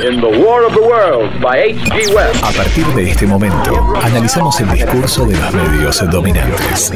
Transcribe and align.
in 0.00 0.20
The 0.20 0.26
War 0.26 0.64
of 0.66 0.74
the 0.74 0.82
Worlds 0.82 1.40
by 1.40 1.56
H.G. 1.56 2.14
Wells. 2.14 2.42
A 2.42 2.50
partir 2.50 2.84
de 2.94 3.10
este 3.10 3.26
momento, 3.26 3.94
analizamos 4.02 4.60
el 4.60 4.70
discurso 4.72 5.24
de 5.24 5.36
los 5.36 5.52
medios 5.54 6.10
dominantes. 6.10 6.92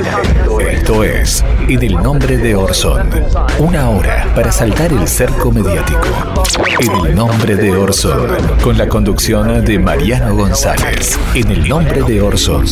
Esto 0.61 1.05
es 1.05 1.45
En 1.69 1.83
el 1.83 1.95
nombre 2.03 2.37
de 2.37 2.57
Orson. 2.57 3.09
Una 3.61 3.91
hora 3.91 4.27
para 4.35 4.51
saltar 4.51 4.93
el 4.93 5.07
cerco 5.07 5.53
mediático. 5.53 6.09
En 6.81 7.07
el 7.07 7.15
nombre 7.15 7.55
de 7.57 7.77
Orson. 7.77 8.37
Con 8.63 8.77
la 8.77 8.89
conducción 8.89 9.65
de 9.65 9.79
Mariano 9.79 10.35
González. 10.35 11.19
En 11.35 11.51
el 11.53 11.69
nombre 11.69 12.03
de 12.03 12.21
Orson. 12.21 12.65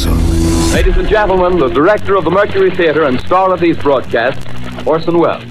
Ladies 0.72 0.96
and 0.96 1.08
gentlemen, 1.08 1.58
the 1.58 1.72
director 1.72 2.16
of 2.16 2.24
the 2.24 2.30
Mercury 2.30 2.70
Theater 2.72 3.04
and 3.04 3.18
star 3.20 3.52
of 3.52 3.60
these 3.60 3.80
broadcasts, 3.80 4.44
Orson 4.84 5.16
Welles. 5.16 5.44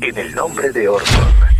En 0.00 0.16
el 0.16 0.32
nombre 0.34 0.70
de 0.70 0.88
Orson. 0.88 1.51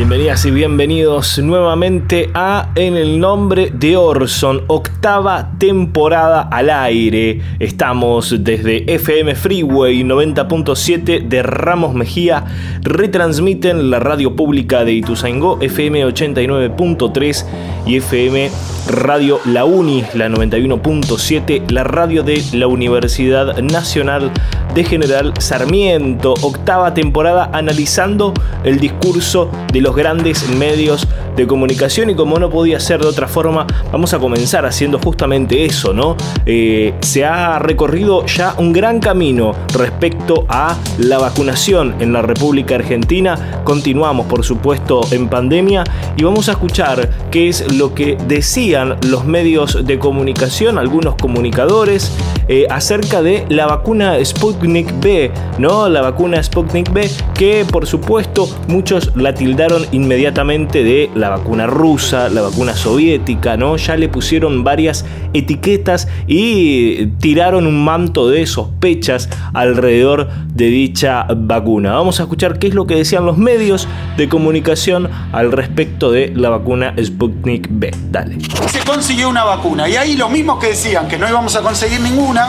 Bienvenidas 0.00 0.46
y 0.46 0.50
bienvenidos 0.50 1.38
nuevamente 1.40 2.30
a 2.32 2.70
En 2.74 2.96
el 2.96 3.20
nombre 3.20 3.70
de 3.70 3.98
Orson, 3.98 4.62
octava 4.66 5.50
temporada 5.58 6.48
al 6.50 6.70
aire. 6.70 7.42
Estamos 7.58 8.34
desde 8.42 8.90
FM 8.94 9.34
Freeway 9.34 10.02
90.7 10.02 11.28
de 11.28 11.42
Ramos 11.42 11.92
Mejía, 11.92 12.46
retransmiten 12.80 13.90
la 13.90 14.00
radio 14.00 14.34
pública 14.34 14.86
de 14.86 14.94
Ituzaingó, 14.94 15.58
FM 15.60 16.06
89.3 16.06 17.44
y 17.84 17.96
FM 17.96 18.50
Radio 18.88 19.40
La 19.44 19.64
Uni, 19.64 20.04
la 20.14 20.28
91.7, 20.28 21.70
la 21.70 21.84
radio 21.84 22.22
de 22.22 22.42
la 22.52 22.66
Universidad 22.66 23.58
Nacional 23.58 24.30
de 24.74 24.84
General 24.84 25.32
Sarmiento, 25.38 26.34
octava 26.42 26.94
temporada 26.94 27.50
analizando 27.52 28.32
el 28.64 28.80
discurso 28.80 29.50
de 29.72 29.80
los 29.80 29.94
grandes 29.94 30.48
medios 30.50 31.06
de 31.40 31.46
comunicación 31.46 32.10
y 32.10 32.14
como 32.14 32.38
no 32.38 32.50
podía 32.50 32.78
ser 32.78 33.00
de 33.00 33.08
otra 33.08 33.26
forma, 33.26 33.66
vamos 33.90 34.12
a 34.12 34.18
comenzar 34.18 34.66
haciendo 34.66 34.98
justamente 34.98 35.64
eso, 35.64 35.92
¿no? 35.92 36.16
Eh, 36.44 36.94
se 37.00 37.24
ha 37.24 37.58
recorrido 37.58 38.26
ya 38.26 38.54
un 38.58 38.72
gran 38.72 39.00
camino 39.00 39.54
respecto 39.74 40.44
a 40.48 40.76
la 40.98 41.18
vacunación 41.18 41.94
en 42.00 42.12
la 42.12 42.22
República 42.22 42.74
Argentina, 42.74 43.62
continuamos 43.64 44.26
por 44.26 44.44
supuesto 44.44 45.00
en 45.12 45.28
pandemia 45.28 45.84
y 46.16 46.22
vamos 46.24 46.48
a 46.48 46.52
escuchar 46.52 47.08
qué 47.30 47.48
es 47.48 47.72
lo 47.74 47.94
que 47.94 48.18
decían 48.28 48.96
los 49.08 49.24
medios 49.24 49.86
de 49.86 49.98
comunicación, 49.98 50.76
algunos 50.76 51.14
comunicadores, 51.14 52.12
eh, 52.48 52.66
acerca 52.68 53.22
de 53.22 53.46
la 53.48 53.66
vacuna 53.66 54.22
Sputnik 54.22 55.00
B, 55.00 55.30
¿no? 55.58 55.88
La 55.88 56.02
vacuna 56.02 56.42
Sputnik 56.42 56.92
B 56.92 57.08
que 57.34 57.64
por 57.70 57.86
supuesto 57.86 58.48
muchos 58.68 59.16
la 59.16 59.32
tildaron 59.32 59.86
inmediatamente 59.92 60.84
de 60.84 61.10
la 61.14 61.29
vacuna 61.36 61.66
rusa, 61.66 62.28
la 62.28 62.42
vacuna 62.42 62.74
soviética, 62.74 63.56
¿no? 63.56 63.76
Ya 63.76 63.96
le 63.96 64.08
pusieron 64.08 64.64
varias 64.64 65.04
etiquetas 65.32 66.08
y 66.26 67.06
tiraron 67.18 67.66
un 67.66 67.84
manto 67.84 68.28
de 68.28 68.46
sospechas 68.46 69.28
alrededor 69.54 70.28
de 70.54 70.66
dicha 70.66 71.26
vacuna. 71.36 71.92
Vamos 71.92 72.20
a 72.20 72.24
escuchar 72.24 72.58
qué 72.58 72.68
es 72.68 72.74
lo 72.74 72.86
que 72.86 72.96
decían 72.96 73.26
los 73.26 73.38
medios 73.38 73.88
de 74.16 74.28
comunicación 74.28 75.08
al 75.32 75.52
respecto 75.52 76.10
de 76.10 76.32
la 76.34 76.50
vacuna 76.50 76.94
Sputnik 77.02 77.68
B. 77.70 77.90
Dale. 78.10 78.38
Se 78.68 78.80
consiguió 78.84 79.28
una 79.28 79.44
vacuna 79.44 79.88
y 79.88 79.96
ahí 79.96 80.16
los 80.16 80.30
mismos 80.30 80.58
que 80.58 80.68
decían 80.68 81.08
que 81.08 81.18
no 81.18 81.28
íbamos 81.28 81.56
a 81.56 81.62
conseguir 81.62 82.00
ninguna, 82.00 82.48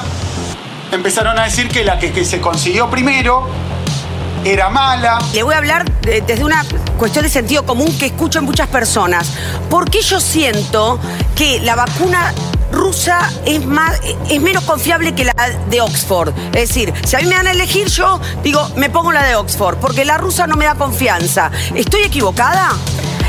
empezaron 0.91 1.37
a 1.39 1.43
decir 1.43 1.67
que 1.67 1.83
la 1.83 1.97
que 1.99 2.25
se 2.25 2.41
consiguió 2.41 2.89
primero 2.89 3.47
era 4.45 4.69
mala. 4.69 5.19
Le 5.33 5.43
voy 5.43 5.53
a 5.53 5.57
hablar 5.57 5.89
de- 6.01 6.21
desde 6.21 6.43
una 6.43 6.63
cuestión 6.97 7.23
de 7.23 7.29
sentido 7.29 7.65
común 7.65 7.95
que 7.97 8.07
escucho 8.07 8.39
en 8.39 8.45
muchas 8.45 8.67
personas. 8.67 9.31
¿Por 9.69 9.89
qué 9.89 10.01
yo 10.01 10.19
siento 10.19 10.99
que 11.35 11.59
la 11.61 11.75
vacuna 11.75 12.33
rusa 12.71 13.19
es, 13.45 13.65
más, 13.65 13.99
es 14.29 14.41
menos 14.41 14.63
confiable 14.63 15.13
que 15.13 15.25
la 15.25 15.33
de 15.69 15.81
Oxford? 15.81 16.33
Es 16.53 16.69
decir, 16.69 16.93
si 17.05 17.15
a 17.15 17.19
mí 17.19 17.25
me 17.25 17.35
dan 17.35 17.47
a 17.47 17.51
elegir, 17.51 17.87
yo 17.87 18.19
digo, 18.43 18.67
me 18.75 18.89
pongo 18.89 19.11
la 19.11 19.23
de 19.23 19.35
Oxford, 19.35 19.77
porque 19.77 20.05
la 20.05 20.17
rusa 20.17 20.47
no 20.47 20.55
me 20.55 20.65
da 20.65 20.75
confianza. 20.75 21.51
¿Estoy 21.75 22.01
equivocada? 22.03 22.69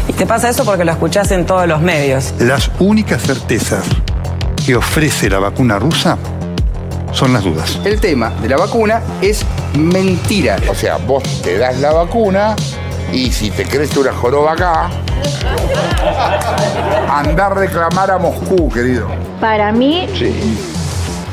Y 0.09 0.13
te 0.15 0.27
pasa 0.27 0.49
eso 0.49 0.65
porque 0.65 0.85
lo 0.85 0.93
escuchás 0.93 1.31
en 1.31 1.47
todos 1.47 1.67
los 1.69 1.81
medios. 1.81 2.33
Las 2.39 2.71
únicas 2.79 3.23
certezas 3.23 3.85
que 4.65 4.77
ofrece 4.77 5.29
la 5.29 5.39
vacuna 5.41 5.79
rusa 5.79 6.17
son 7.13 7.33
las 7.33 7.45
dudas. 7.45 7.79
El 7.85 8.01
tema 8.01 8.31
de 8.43 8.49
la 8.49 8.57
vacuna 8.57 9.03
es 9.21 9.45
mentira. 9.79 10.57
O 10.69 10.75
sea, 10.75 10.97
vos 10.97 11.23
te 11.43 11.59
das 11.59 11.79
la 11.81 11.93
vacuna 11.93 12.57
y 13.13 13.31
si 13.31 13.51
te 13.51 13.65
crece 13.65 14.01
una 14.01 14.13
joroba 14.13 14.53
acá, 14.53 14.91
andar 17.09 17.53
a 17.53 17.55
reclamar 17.55 18.11
a 18.11 18.19
Moscú, 18.19 18.71
querido. 18.71 19.07
Para 19.41 19.73
mí 19.73 20.09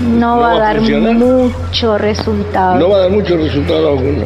no, 0.02 0.40
va, 0.40 0.54
a 0.54 0.60
dar 0.60 0.82
mucho 0.82 1.98
resultado. 1.98 2.90
va 2.90 2.98
a 2.98 3.00
dar 3.02 3.12
mucho 3.12 3.38
resultado 3.38 3.96
vacuna. 3.96 4.26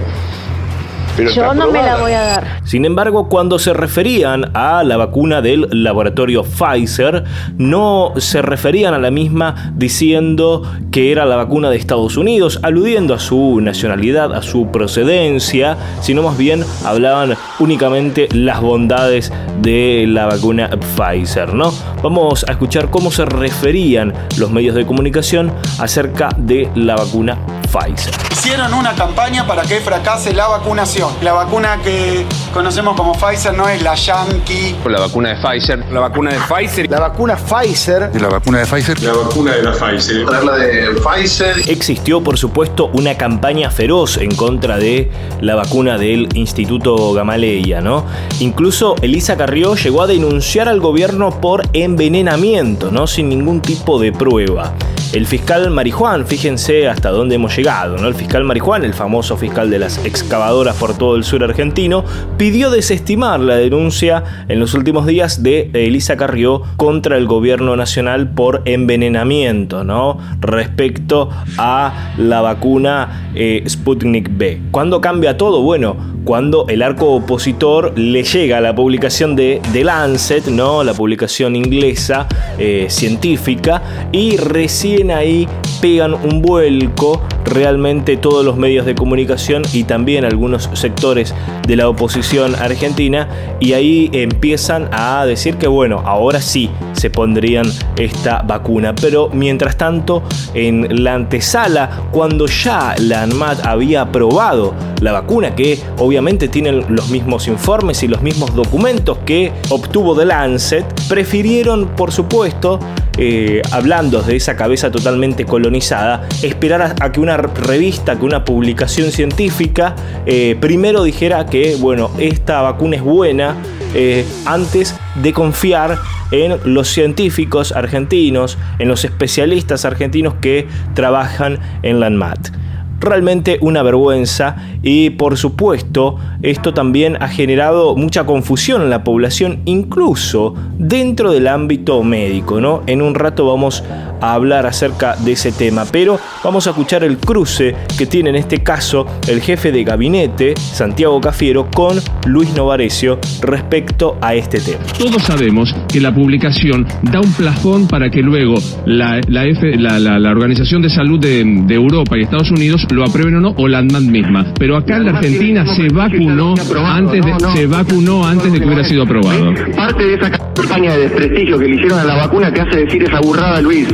Pero 1.16 1.31
Yo 1.31 1.53
no 1.53 1.72
me 1.72 1.81
la 1.81 1.97
voy 1.97 2.12
a 2.12 2.22
dar. 2.22 2.62
Sin 2.66 2.85
embargo, 2.85 3.29
cuando 3.29 3.59
se 3.59 3.74
referían 3.74 4.51
a 4.53 4.84
la 4.84 4.97
vacuna 4.97 5.41
del 5.41 5.68
laboratorio 5.72 6.44
Pfizer, 6.44 7.24
no 7.57 8.13
se 8.18 8.41
referían 8.41 8.94
a 8.94 9.00
la 9.00 9.12
misma 9.12 9.74
diciendo 9.75 10.63
que 10.91 11.12
era 11.12 11.25
la 11.25 11.35
vacuna 11.35 11.69
de 11.69 11.78
Estados 11.78 12.18
Unidos, 12.18 12.59
aludiendo 12.63 13.13
a 13.13 13.19
su 13.19 13.59
nacionalidad, 13.62 14.34
a 14.34 14.41
su 14.41 14.72
procedencia, 14.72 15.78
sino 16.01 16.24
más 16.24 16.38
bien 16.38 16.66
hablaban 16.85 17.35
únicamente 17.59 18.28
las 18.31 18.62
bondades 18.62 19.31
de 19.62 20.06
la 20.07 20.25
vacuna 20.25 20.69
Pfizer, 20.95 21.53
¿no? 21.53 21.74
Vamos 22.01 22.45
a 22.47 22.51
escuchar 22.51 22.90
cómo 22.90 23.12
se 23.12 23.25
referían 23.25 24.13
los 24.38 24.51
medios 24.51 24.75
de 24.75 24.85
comunicación 24.85 25.53
acerca 25.80 26.30
de 26.38 26.69
la 26.75 26.95
vacuna 26.95 27.38
Pfizer. 27.72 28.13
Hicieron 28.31 28.74
una 28.74 28.94
campaña 28.94 29.47
para 29.47 29.63
que 29.63 29.80
fracase 29.80 30.34
la 30.34 30.47
vacunación. 30.47 31.02
La 31.21 31.33
vacuna 31.33 31.81
que 31.81 32.25
conocemos 32.53 32.95
como 32.95 33.13
Pfizer 33.13 33.53
no 33.55 33.67
es 33.67 33.81
la 33.81 33.95
Yankee. 33.95 34.75
La 34.85 34.99
vacuna 34.99 35.29
de 35.29 35.35
Pfizer. 35.35 35.83
La 35.91 36.01
vacuna 36.01 36.31
de 36.31 36.37
Pfizer. 36.39 36.89
La 36.89 36.99
vacuna 36.99 37.35
Pfizer. 37.35 38.11
De 38.11 38.19
la 38.19 38.29
vacuna 38.29 38.59
de 38.59 38.65
Pfizer, 38.65 38.97
vacuna 38.99 39.51
de 39.55 39.63
la 39.63 39.71
Pfizer. 39.71 40.25
La 40.25 40.57
de 40.57 40.89
Pfizer. 41.01 41.69
Existió, 41.69 42.21
por 42.21 42.37
supuesto, 42.37 42.91
una 42.93 43.17
campaña 43.17 43.71
feroz 43.71 44.17
en 44.17 44.35
contra 44.35 44.77
de 44.77 45.11
la 45.41 45.55
vacuna 45.55 45.97
del 45.97 46.29
Instituto 46.35 47.13
Gamaleya, 47.13 47.81
¿no? 47.81 48.05
Incluso 48.39 48.95
Elisa 49.01 49.35
Carrió 49.35 49.75
llegó 49.75 50.03
a 50.03 50.07
denunciar 50.07 50.69
al 50.69 50.79
gobierno 50.79 51.41
por 51.41 51.63
envenenamiento, 51.73 52.91
¿no? 52.91 53.07
Sin 53.07 53.29
ningún 53.29 53.61
tipo 53.61 53.99
de 53.99 54.11
prueba. 54.11 54.73
El 55.13 55.27
fiscal 55.27 55.69
Marijuán, 55.69 56.25
fíjense 56.25 56.87
hasta 56.87 57.11
dónde 57.11 57.35
hemos 57.35 57.55
llegado, 57.55 57.97
¿no? 57.97 58.07
El 58.07 58.15
fiscal 58.15 58.43
Marijuán, 58.43 58.83
el 58.83 58.95
famoso 58.95 59.37
fiscal 59.37 59.69
de 59.69 59.77
las 59.77 60.03
excavadoras 60.05 60.75
por 60.77 60.97
todo 60.97 61.15
el 61.15 61.23
sur 61.23 61.43
argentino, 61.43 62.03
pidió 62.43 62.69
desestimar 62.69 63.39
la 63.39 63.55
denuncia 63.55 64.21
en 64.49 64.59
los 64.59 64.73
últimos 64.73 65.07
días 65.07 65.43
de 65.43 65.69
Elisa 65.71 66.17
Carrió 66.17 66.61
contra 66.75 67.15
el 67.15 67.25
gobierno 67.25 67.77
nacional 67.77 68.31
por 68.31 68.63
envenenamiento, 68.65 69.85
¿no? 69.85 70.17
Respecto 70.41 71.29
a 71.57 72.11
la 72.17 72.41
vacuna 72.41 73.31
eh, 73.33 73.63
Sputnik 73.65 74.29
B. 74.37 74.59
¿Cuándo 74.71 74.99
cambia 74.99 75.37
todo? 75.37 75.61
Bueno, 75.61 75.95
cuando 76.25 76.65
el 76.67 76.81
arco 76.81 77.13
opositor 77.13 77.97
le 77.97 78.23
llega 78.23 78.57
a 78.57 78.61
la 78.61 78.75
publicación 78.75 79.38
de 79.38 79.62
The 79.71 79.85
Lancet, 79.85 80.47
¿no? 80.47 80.83
La 80.83 80.94
publicación 80.94 81.56
inglesa 81.56 82.27
eh, 82.57 82.88
científica, 82.89 83.81
y 84.12 84.35
recién 84.35 85.12
ahí 85.12 85.47
pegan 85.83 86.13
un 86.13 86.41
vuelco 86.41 87.21
realmente 87.44 88.15
todos 88.15 88.45
los 88.45 88.56
medios 88.56 88.85
de 88.85 88.95
comunicación 88.95 89.63
y 89.74 89.83
también 89.83 90.24
algunos 90.24 90.69
sectores 90.75 91.35
de 91.68 91.75
la 91.75 91.89
oposición 91.89 92.56
argentina 92.56 93.27
y 93.59 93.74
ahí 93.74 94.09
empiezan 94.13 94.88
a 94.94 95.25
decir 95.25 95.57
que 95.57 95.68
bueno, 95.68 96.01
ahora 96.06 96.39
sí 96.39 96.69
se 96.94 97.09
pondrían 97.09 97.65
esta 97.97 98.44
vacuna, 98.44 98.95
pero 98.95 99.30
mientras 99.33 99.75
tanto 99.75 100.24
en 100.53 101.03
la 101.03 101.15
antesala, 101.15 101.89
cuando 102.12 102.45
ya 102.45 102.95
la 102.97 103.24
ANMAT 103.24 103.65
había 103.65 104.03
aprobado 104.03 104.74
la 105.01 105.12
vacuna, 105.12 105.53
que 105.53 105.77
obviamente 105.97 106.47
tienen 106.47 106.85
los 106.95 107.09
mismos 107.09 107.50
informes 107.50 108.03
y 108.03 108.07
los 108.07 108.21
mismos 108.21 108.56
documentos 108.56 109.18
que 109.25 109.51
obtuvo 109.69 110.15
The 110.15 110.24
Lancet, 110.24 110.85
prefirieron 111.09 111.89
por 111.89 112.13
supuesto 112.13 112.80
eh, 113.18 113.62
hablando 113.71 114.24
de 114.24 114.35
esa 114.35 114.56
cabeza 114.56 114.89
totalmente 114.89 115.45
esperar 115.77 116.95
a, 116.99 117.11
que 117.11 117.19
una 117.19 117.37
revista, 117.37 118.17
que 118.17 118.25
una 118.25 118.45
publicación 118.45 119.11
científica, 119.11 119.95
eh, 120.25 120.57
primero 120.59 121.03
dijera 121.03 121.45
que, 121.45 121.75
bueno, 121.79 122.11
esta 122.19 122.61
vacuna 122.61 122.97
es 122.97 123.01
buena 123.01 123.55
eh, 123.93 124.25
antes 124.45 124.95
de 125.15 125.33
confiar 125.33 125.97
en 126.31 126.57
los 126.65 126.89
científicos 126.89 127.71
argentinos, 127.71 128.57
en 128.79 128.87
los 128.87 129.05
especialistas 129.05 129.85
argentinos 129.85 130.35
que 130.41 130.67
trabajan 130.95 131.59
en 131.83 131.99
la 131.99 132.07
ANMAT 132.07 132.63
realmente 133.03 133.57
una 133.61 133.83
vergüenza 133.83 134.55
y 134.81 135.11
por 135.11 135.37
supuesto 135.37 136.17
esto 136.41 136.73
también 136.73 137.21
ha 137.21 137.27
generado 137.27 137.95
mucha 137.95 138.25
confusión 138.25 138.81
en 138.81 138.89
la 138.89 139.03
población 139.03 139.59
incluso 139.65 140.55
dentro 140.77 141.31
del 141.31 141.47
ámbito 141.47 142.01
médico, 142.03 142.61
¿no? 142.61 142.81
En 142.87 143.01
un 143.01 143.13
rato 143.13 143.45
vamos 143.45 143.83
a 144.23 144.33
hablar 144.33 144.65
acerca 144.65 145.15
de 145.17 145.33
ese 145.33 145.51
tema, 145.51 145.83
pero 145.91 146.17
vamos 146.43 146.65
a 146.65 146.69
escuchar 146.69 147.03
el 147.03 147.17
cruce 147.17 147.75
que 147.97 148.05
tiene 148.05 148.29
en 148.29 148.37
este 148.37 148.63
caso 148.63 149.05
el 149.27 149.41
jefe 149.41 149.73
de 149.73 149.83
gabinete 149.83 150.53
Santiago 150.55 151.19
Cafiero 151.19 151.69
con 151.69 151.99
Luis 152.25 152.53
Novarecio 152.55 153.19
respecto 153.41 154.17
a 154.21 154.33
este 154.33 154.61
tema. 154.61 154.79
Todos 154.97 155.23
sabemos 155.23 155.75
que 155.91 155.99
la 155.99 156.13
publicación 156.13 156.87
da 157.01 157.19
un 157.19 157.33
plafón 157.33 157.87
para 157.87 158.09
que 158.09 158.21
luego 158.21 158.55
la, 158.85 159.19
la, 159.27 159.99
la, 159.99 160.31
Organización 160.31 160.81
de 160.81 160.89
Salud 160.89 161.19
de, 161.19 161.43
de 161.43 161.75
Europa 161.75 162.17
y 162.17 162.21
Estados 162.21 162.49
Unidos 162.51 162.87
lo 162.91 163.03
aprueben 163.03 163.35
o 163.35 163.41
no, 163.41 163.53
o 163.57 163.67
la 163.67 163.79
ANMAT 163.79 164.03
misma. 164.03 164.45
Pero 164.57 164.77
acá 164.77 164.97
en 164.97 165.05
la 165.05 165.17
Argentina 165.17 165.65
se 165.65 165.89
vacunó 165.89 166.55
antes 166.85 167.25
de, 167.25 167.33
se 167.53 167.67
vacunó 167.67 168.25
antes 168.25 168.53
de 168.53 168.59
que 168.59 168.65
hubiera 168.65 168.83
sido 168.85 169.03
aprobado. 169.03 169.53
Parte 169.75 170.03
de 170.03 170.13
esa 170.15 170.31
campaña 170.31 170.93
de 170.93 171.01
desprestigio 171.01 171.59
que 171.59 171.67
le 171.67 171.75
hicieron 171.75 171.99
a 171.99 172.03
la 172.05 172.15
vacuna 172.15 172.53
te 172.53 172.61
hace 172.61 172.85
decir 172.85 173.03
esa 173.03 173.19
burrada, 173.19 173.61
Luis. 173.61 173.87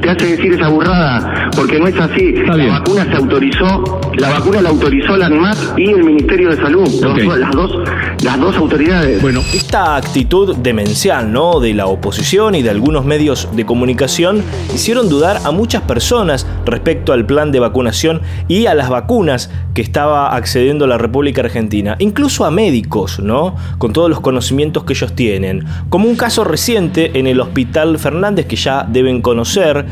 Te 0.00 0.10
hace 0.10 0.36
decir 0.36 0.54
esa 0.54 0.68
burrada, 0.68 1.50
porque 1.56 1.78
no 1.78 1.86
es 1.86 1.98
así. 1.98 2.32
la 2.32 2.78
vacuna 2.78 3.04
se 3.04 3.16
autorizó, 3.16 4.00
la 4.16 4.30
vacuna 4.30 4.62
la 4.62 4.68
autorizó 4.70 5.16
la 5.16 5.26
ANMAT 5.26 5.56
y 5.78 5.90
el 5.90 6.04
Ministerio 6.04 6.50
de 6.50 6.56
Salud. 6.56 6.88
Las 7.38 7.50
dos, 7.52 7.70
las 8.22 8.40
dos 8.40 8.56
autoridades. 8.56 9.20
Bueno, 9.20 9.40
esta 9.52 9.96
actitud 9.96 10.56
demencial, 10.56 11.32
¿no? 11.32 11.60
De 11.60 11.74
la 11.74 11.86
oposición 11.86 12.54
y 12.54 12.62
de 12.62 12.70
algunos 12.70 13.04
medios 13.04 13.48
de 13.54 13.66
comunicación 13.66 14.42
hicieron 14.74 15.08
dudar 15.08 15.40
a 15.44 15.50
muchas 15.50 15.82
personas 15.82 16.46
respecto 16.64 17.12
al 17.12 17.26
plan 17.26 17.52
de 17.52 17.60
vacunación 17.60 18.22
y 18.48 18.66
a 18.66 18.74
las 18.74 18.88
vacunas 18.88 19.50
que 19.74 19.82
estaba 19.82 20.34
accediendo 20.34 20.86
la 20.86 20.98
República 20.98 21.42
Argentina, 21.42 21.96
incluso 21.98 22.44
a 22.44 22.50
médicos, 22.50 23.20
¿no? 23.20 23.56
Con 23.78 23.92
todos 23.92 24.08
los 24.08 24.20
conocimientos 24.20 24.84
que 24.84 24.92
ellos 24.94 25.14
tienen. 25.14 25.64
Como 25.88 26.08
un 26.08 26.16
caso 26.16 26.44
reciente 26.44 27.18
en 27.18 27.26
el 27.26 27.40
Hospital 27.40 27.98
Fernández 27.98 28.46
que 28.46 28.56
ya 28.56 28.86
deben 28.88 29.20
conocer, 29.20 29.65
hacer 29.66 29.86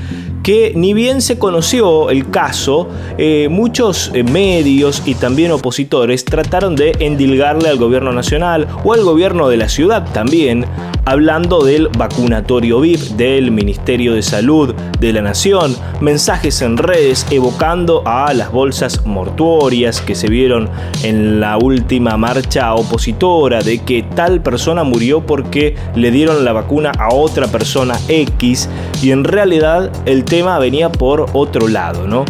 que 0.44 0.72
ni 0.76 0.92
bien 0.92 1.22
se 1.22 1.38
conoció 1.38 2.10
el 2.10 2.30
caso, 2.30 2.86
eh, 3.16 3.48
muchos 3.50 4.10
eh, 4.12 4.22
medios 4.22 5.02
y 5.06 5.14
también 5.14 5.50
opositores 5.50 6.26
trataron 6.26 6.76
de 6.76 6.92
endilgarle 7.00 7.70
al 7.70 7.78
gobierno 7.78 8.12
nacional 8.12 8.68
o 8.84 8.92
al 8.92 9.02
gobierno 9.02 9.48
de 9.48 9.56
la 9.56 9.70
ciudad 9.70 10.06
también, 10.12 10.66
hablando 11.06 11.64
del 11.64 11.88
vacunatorio 11.88 12.80
VIP 12.80 13.00
del 13.16 13.52
Ministerio 13.52 14.12
de 14.12 14.22
Salud 14.22 14.74
de 15.00 15.12
la 15.14 15.22
Nación, 15.22 15.74
mensajes 16.02 16.60
en 16.60 16.76
redes 16.76 17.26
evocando 17.30 18.02
a 18.04 18.32
las 18.34 18.52
bolsas 18.52 19.06
mortuorias 19.06 20.02
que 20.02 20.14
se 20.14 20.28
vieron 20.28 20.68
en 21.02 21.40
la 21.40 21.56
última 21.56 22.18
marcha 22.18 22.74
opositora 22.74 23.62
de 23.62 23.78
que 23.78 24.02
tal 24.14 24.42
persona 24.42 24.84
murió 24.84 25.24
porque 25.24 25.74
le 25.94 26.10
dieron 26.10 26.44
la 26.44 26.52
vacuna 26.52 26.92
a 26.98 27.14
otra 27.14 27.46
persona 27.48 27.98
X 28.08 28.68
y 29.02 29.10
en 29.10 29.24
realidad 29.24 29.90
el 30.04 30.24
tema 30.34 30.58
venía 30.58 30.90
por 30.90 31.26
otro 31.32 31.68
lado, 31.68 32.08
¿no? 32.08 32.24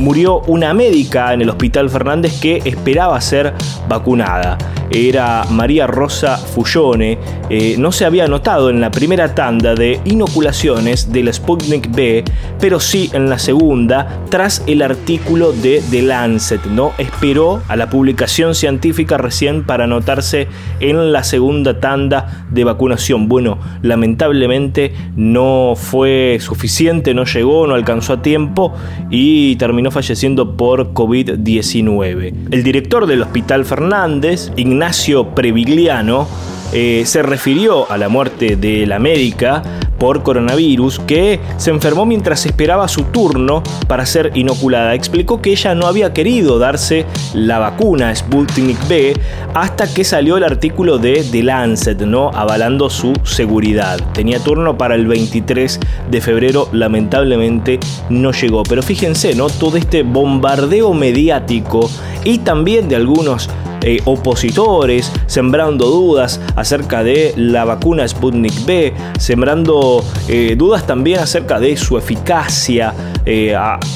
Murió 0.00 0.40
una 0.46 0.72
médica 0.72 1.34
en 1.34 1.42
el 1.42 1.50
Hospital 1.50 1.90
Fernández 1.90 2.40
que 2.40 2.62
esperaba 2.64 3.20
ser 3.20 3.52
vacunada. 3.86 4.56
Era 4.90 5.44
María 5.50 5.86
Rosa 5.86 6.36
Fullone. 6.36 7.18
Eh, 7.48 7.76
no 7.78 7.92
se 7.92 8.04
había 8.06 8.26
notado 8.26 8.70
en 8.70 8.80
la 8.80 8.90
primera 8.90 9.34
tanda 9.34 9.74
de 9.74 10.00
inoculaciones 10.04 11.12
del 11.12 11.32
Sputnik 11.32 11.94
B, 11.94 12.24
pero 12.58 12.80
sí 12.80 13.10
en 13.12 13.28
la 13.30 13.38
segunda, 13.38 14.22
tras 14.30 14.64
el 14.66 14.82
artículo 14.82 15.52
de 15.52 15.82
The 15.90 16.02
Lancet. 16.02 16.64
¿no? 16.64 16.92
Esperó 16.98 17.62
a 17.68 17.76
la 17.76 17.88
publicación 17.88 18.54
científica 18.54 19.16
recién 19.16 19.64
para 19.64 19.84
anotarse 19.84 20.48
en 20.80 21.12
la 21.12 21.22
segunda 21.24 21.78
tanda 21.78 22.46
de 22.50 22.64
vacunación. 22.64 23.28
Bueno, 23.28 23.58
lamentablemente 23.82 24.92
no 25.14 25.74
fue 25.76 26.38
suficiente, 26.40 27.14
no 27.14 27.24
llegó, 27.24 27.66
no 27.66 27.74
alcanzó 27.74 28.14
a 28.14 28.22
tiempo 28.22 28.72
y 29.08 29.19
terminó 29.58 29.90
falleciendo 29.90 30.56
por 30.56 30.92
COVID-19. 30.92 32.34
El 32.50 32.62
director 32.62 33.06
del 33.06 33.22
Hospital 33.22 33.64
Fernández, 33.64 34.52
Ignacio 34.56 35.34
Previgliano, 35.34 36.26
eh, 36.72 37.02
se 37.04 37.22
refirió 37.22 37.90
a 37.90 37.98
la 37.98 38.08
muerte 38.08 38.56
de 38.56 38.86
la 38.86 38.98
médica 38.98 39.62
por 40.00 40.22
coronavirus 40.22 40.98
que 41.00 41.38
se 41.58 41.70
enfermó 41.70 42.06
mientras 42.06 42.46
esperaba 42.46 42.88
su 42.88 43.04
turno 43.04 43.62
para 43.86 44.06
ser 44.06 44.32
inoculada. 44.34 44.94
Explicó 44.94 45.42
que 45.42 45.50
ella 45.50 45.74
no 45.74 45.86
había 45.86 46.12
querido 46.14 46.58
darse 46.58 47.04
la 47.34 47.58
vacuna 47.58 48.12
Sputnik 48.16 48.88
B 48.88 49.12
hasta 49.54 49.92
que 49.92 50.02
salió 50.02 50.38
el 50.38 50.44
artículo 50.44 50.98
de 50.98 51.22
The 51.30 51.42
Lancet, 51.42 52.00
¿no? 52.00 52.30
avalando 52.30 52.88
su 52.88 53.12
seguridad. 53.24 54.00
Tenía 54.14 54.40
turno 54.40 54.78
para 54.78 54.94
el 54.94 55.06
23 55.06 55.78
de 56.10 56.20
febrero, 56.22 56.68
lamentablemente 56.72 57.78
no 58.08 58.32
llegó. 58.32 58.62
Pero 58.62 58.82
fíjense, 58.82 59.34
¿no? 59.34 59.48
Todo 59.50 59.76
este 59.76 60.02
bombardeo 60.02 60.94
mediático 60.94 61.90
y 62.24 62.38
también 62.38 62.88
de 62.88 62.96
algunos 62.96 63.50
eh, 63.82 64.00
opositores, 64.04 65.10
sembrando 65.26 65.86
dudas 65.86 66.40
acerca 66.54 67.02
de 67.02 67.32
la 67.36 67.64
vacuna 67.64 68.06
Sputnik 68.06 68.66
B, 68.66 68.92
sembrando 69.18 70.04
eh, 70.28 70.54
dudas 70.56 70.86
también 70.86 71.20
acerca 71.20 71.58
de 71.58 71.76
su 71.78 71.96
eficacia, 71.96 72.92
eh, 73.24 73.54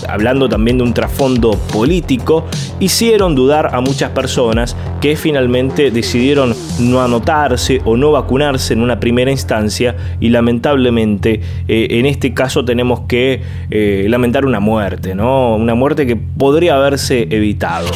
hablando 0.09 0.49
también 0.49 0.79
de 0.79 0.85
un 0.85 0.95
trasfondo 0.95 1.51
político, 1.73 2.47
hicieron 2.81 3.35
dudar 3.35 3.75
a 3.75 3.81
muchas 3.81 4.11
personas 4.11 4.75
que 5.03 5.17
finalmente 5.17 5.91
decidieron 5.91 6.55
no 6.79 7.03
anotarse 7.03 7.83
o 7.85 7.97
no 7.97 8.13
vacunarse 8.13 8.73
en 8.73 8.81
una 8.81 8.99
primera 9.01 9.31
instancia 9.31 9.97
y 10.19 10.31
lamentablemente 10.31 11.41
en 11.69 12.07
este 12.07 12.33
caso 12.33 12.65
tenemos 12.65 13.01
que 13.07 13.43
lamentar 14.09 14.47
una 14.47 14.61
muerte, 14.61 15.15
¿no? 15.15 15.57
Una 15.57 15.75
muerte 15.75 16.07
que 16.07 16.17
podría 16.17 16.77
haberse 16.77 17.29
evitado 17.31 17.89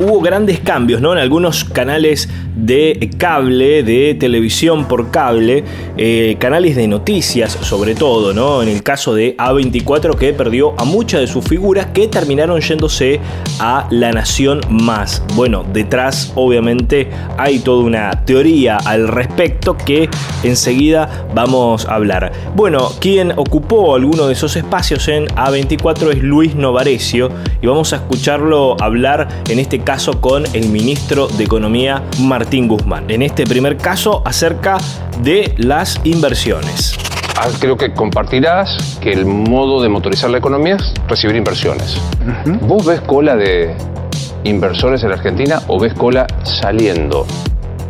hubo 0.00 0.20
grandes 0.20 0.60
cambios 0.60 1.00
¿no? 1.00 1.12
en 1.12 1.18
algunos 1.18 1.64
canales 1.64 2.28
de 2.54 3.10
cable, 3.18 3.82
de 3.82 4.14
televisión 4.14 4.86
por 4.86 5.10
cable, 5.10 5.64
eh, 5.96 6.36
canales 6.38 6.76
de 6.76 6.86
noticias 6.86 7.52
sobre 7.62 7.94
todo, 7.94 8.32
¿no? 8.32 8.62
en 8.62 8.68
el 8.68 8.82
caso 8.82 9.14
de 9.14 9.36
A24 9.36 10.16
que 10.16 10.32
perdió 10.32 10.74
a 10.78 10.84
muchas 10.84 11.20
de 11.20 11.26
sus 11.26 11.44
figuras 11.44 11.86
que 11.86 12.08
terminaron 12.08 12.60
yéndose 12.60 13.20
a 13.58 13.86
La 13.90 14.12
Nación 14.12 14.60
Más. 14.68 15.22
Bueno, 15.34 15.64
detrás 15.72 16.32
obviamente 16.34 17.08
hay 17.36 17.58
toda 17.58 17.84
una 17.84 18.24
teoría 18.24 18.76
al 18.76 19.08
respecto 19.08 19.76
que 19.76 20.08
enseguida 20.42 21.26
vamos 21.34 21.86
a 21.86 21.94
hablar. 21.94 22.32
Bueno, 22.54 22.90
quien 23.00 23.32
ocupó 23.36 23.94
alguno 23.94 24.26
de 24.26 24.34
esos 24.34 24.56
espacios 24.56 25.08
en 25.08 25.26
A24 25.28 26.12
es 26.12 26.22
Luis 26.22 26.54
Novarecio 26.54 27.30
y 27.60 27.66
vamos 27.66 27.92
a 27.92 27.96
escucharlo 27.96 28.76
hablar 28.80 29.28
en 29.48 29.58
este 29.58 29.80
caso 29.80 30.20
con 30.20 30.44
el 30.54 30.68
ministro 30.68 31.26
de 31.28 31.44
Economía 31.44 32.02
Martín 32.20 32.43
Guzmán. 32.50 33.10
En 33.10 33.22
este 33.22 33.44
primer 33.46 33.76
caso 33.76 34.22
acerca 34.24 34.78
de 35.22 35.54
las 35.58 36.00
inversiones. 36.04 36.96
Ah, 37.36 37.48
creo 37.58 37.76
que 37.76 37.92
compartirás 37.92 38.98
que 39.00 39.12
el 39.12 39.26
modo 39.26 39.82
de 39.82 39.88
motorizar 39.88 40.30
la 40.30 40.38
economía 40.38 40.76
es 40.76 40.94
recibir 41.08 41.36
inversiones. 41.36 42.00
¿Vos 42.60 42.86
ves 42.86 43.00
cola 43.00 43.36
de 43.36 43.74
inversores 44.44 45.02
en 45.02 45.12
Argentina 45.12 45.60
o 45.66 45.80
ves 45.80 45.94
cola 45.94 46.26
saliendo? 46.44 47.26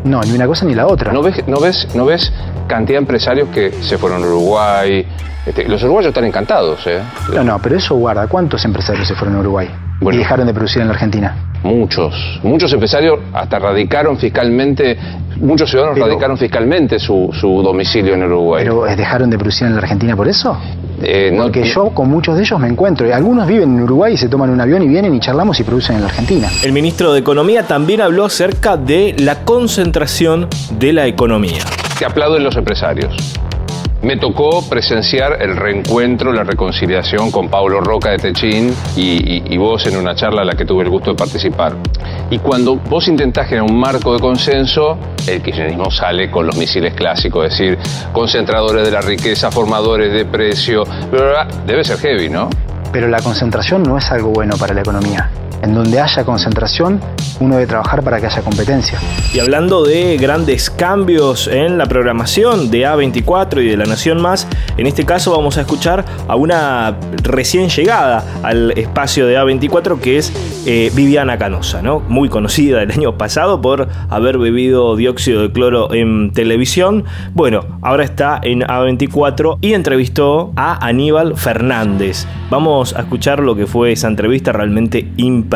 No, 0.04 0.22
ni 0.22 0.32
una 0.32 0.46
cosa 0.46 0.64
ni 0.64 0.74
la 0.74 0.86
otra. 0.86 1.12
¿No 1.12 1.22
ves, 1.22 1.46
no 1.46 1.60
ves, 1.60 1.88
no 1.94 2.06
ves 2.06 2.32
cantidad 2.66 2.96
de 2.96 3.02
empresarios 3.02 3.48
que 3.48 3.72
se 3.82 3.98
fueron 3.98 4.22
a 4.22 4.26
Uruguay? 4.26 5.06
Este, 5.44 5.68
los 5.68 5.82
uruguayos 5.82 6.08
están 6.08 6.24
encantados, 6.24 6.86
¿eh? 6.86 7.00
No, 7.34 7.44
no, 7.44 7.58
pero 7.58 7.76
eso 7.76 7.94
guarda. 7.96 8.26
¿Cuántos 8.26 8.64
empresarios 8.64 9.06
se 9.06 9.14
fueron 9.14 9.36
a 9.36 9.40
Uruguay 9.40 9.68
y 10.12 10.16
dejaron 10.16 10.46
de 10.46 10.54
producir 10.54 10.82
en 10.82 10.88
la 10.88 10.94
Argentina? 10.94 11.36
Muchos, 11.64 12.14
muchos 12.42 12.70
empresarios 12.74 13.20
hasta 13.32 13.58
radicaron 13.58 14.18
fiscalmente, 14.18 14.98
muchos 15.36 15.70
ciudadanos 15.70 15.98
radicaron 15.98 16.36
fiscalmente 16.36 16.98
su, 16.98 17.30
domicilio 17.64 18.12
en 18.14 18.24
Uruguay. 18.24 18.64
¿Pero 18.64 18.86
eh, 18.86 18.94
dejaron 18.96 19.30
de 19.30 19.38
producir 19.38 19.66
en 19.66 19.72
la 19.72 19.80
Argentina 19.80 20.14
por 20.14 20.28
eso? 20.28 20.58
Eh, 21.02 21.30
no, 21.32 21.44
Porque 21.44 21.64
yo 21.64 21.88
con 21.90 22.10
muchos 22.10 22.36
de 22.36 22.42
ellos 22.42 22.60
me 22.60 22.68
encuentro. 22.68 23.12
Algunos 23.14 23.48
viven 23.48 23.76
en 23.76 23.82
Uruguay 23.82 24.12
y 24.12 24.16
se 24.18 24.28
toman 24.28 24.50
un 24.50 24.60
avión 24.60 24.82
y 24.82 24.88
vienen 24.88 25.14
y 25.14 25.20
charlamos 25.20 25.58
y 25.58 25.64
producen 25.64 25.96
en 25.96 26.02
la 26.02 26.08
Argentina. 26.08 26.48
El 26.62 26.72
ministro 26.72 27.14
de 27.14 27.20
Economía 27.20 27.62
también 27.62 28.02
habló 28.02 28.26
acerca 28.26 28.76
de 28.76 29.16
la 29.18 29.44
concentración 29.44 30.48
de 30.78 30.92
la 30.92 31.06
economía. 31.06 31.62
Que 31.98 32.04
aplauden 32.04 32.44
los 32.44 32.56
empresarios. 32.56 33.34
Me 34.04 34.18
tocó 34.18 34.62
presenciar 34.68 35.40
el 35.40 35.56
reencuentro, 35.56 36.32
la 36.32 36.44
reconciliación 36.44 37.30
con 37.30 37.48
Pablo 37.48 37.80
Roca 37.80 38.10
de 38.10 38.18
Techín 38.18 38.74
y, 38.96 39.56
vos 39.56 39.86
en 39.86 39.96
una 39.96 40.14
charla 40.14 40.42
a 40.42 40.44
la 40.44 40.52
que 40.52 40.66
tuve 40.66 40.84
el 40.84 40.90
gusto 40.90 41.10
de 41.10 41.16
participar. 41.16 41.74
Y 42.30 42.38
cuando 42.38 42.76
vos 42.76 43.08
intentás 43.08 43.48
generar 43.48 43.70
un 43.70 43.78
marco 43.78 44.12
de 44.12 44.20
consenso, 44.20 44.98
el 45.26 45.40
kirchnerismo 45.42 45.90
sale 45.90 46.30
con 46.30 46.46
los 46.46 46.56
misiles 46.56 46.92
clásicos, 46.92 47.46
es 47.46 47.58
decir, 47.58 47.78
concentradores 48.12 48.84
de 48.84 48.90
la 48.90 49.00
riqueza, 49.00 49.50
formadores 49.50 50.12
de 50.12 50.26
precio, 50.26 50.84
debe 51.66 51.82
ser 51.82 51.98
heavy, 51.98 52.28
¿no? 52.28 52.50
Pero 52.92 53.08
la 53.08 53.20
concentración 53.20 53.82
no 53.82 53.96
es 53.96 54.10
algo 54.10 54.30
bueno 54.30 54.56
para 54.58 54.74
la 54.74 54.82
economía. 54.82 55.30
En 55.64 55.72
donde 55.72 55.98
haya 55.98 56.24
concentración, 56.24 57.00
uno 57.40 57.54
debe 57.54 57.66
trabajar 57.66 58.02
para 58.04 58.20
que 58.20 58.26
haya 58.26 58.42
competencia. 58.42 58.98
Y 59.32 59.38
hablando 59.38 59.82
de 59.82 60.18
grandes 60.18 60.68
cambios 60.68 61.46
en 61.48 61.78
la 61.78 61.86
programación 61.86 62.70
de 62.70 62.82
A24 62.82 63.62
y 63.62 63.68
de 63.68 63.78
La 63.78 63.86
Nación 63.86 64.20
Más, 64.20 64.46
en 64.76 64.86
este 64.86 65.06
caso 65.06 65.30
vamos 65.30 65.56
a 65.56 65.62
escuchar 65.62 66.04
a 66.28 66.36
una 66.36 66.98
recién 67.22 67.70
llegada 67.70 68.22
al 68.42 68.72
espacio 68.72 69.26
de 69.26 69.38
A24 69.38 69.98
que 70.00 70.18
es 70.18 70.34
eh, 70.66 70.92
Viviana 70.94 71.38
Canosa, 71.38 71.80
¿no? 71.80 72.00
muy 72.00 72.28
conocida 72.28 72.82
el 72.82 72.90
año 72.90 73.16
pasado 73.16 73.62
por 73.62 73.88
haber 74.10 74.36
bebido 74.36 74.96
dióxido 74.96 75.40
de 75.40 75.50
cloro 75.50 75.94
en 75.94 76.30
televisión. 76.32 77.04
Bueno, 77.32 77.64
ahora 77.80 78.04
está 78.04 78.38
en 78.42 78.60
A24 78.60 79.56
y 79.62 79.72
entrevistó 79.72 80.52
a 80.56 80.86
Aníbal 80.86 81.38
Fernández. 81.38 82.26
Vamos 82.50 82.94
a 82.94 83.00
escuchar 83.00 83.40
lo 83.40 83.56
que 83.56 83.66
fue 83.66 83.92
esa 83.92 84.08
entrevista 84.08 84.52
realmente 84.52 85.08
impresionante 85.16 85.53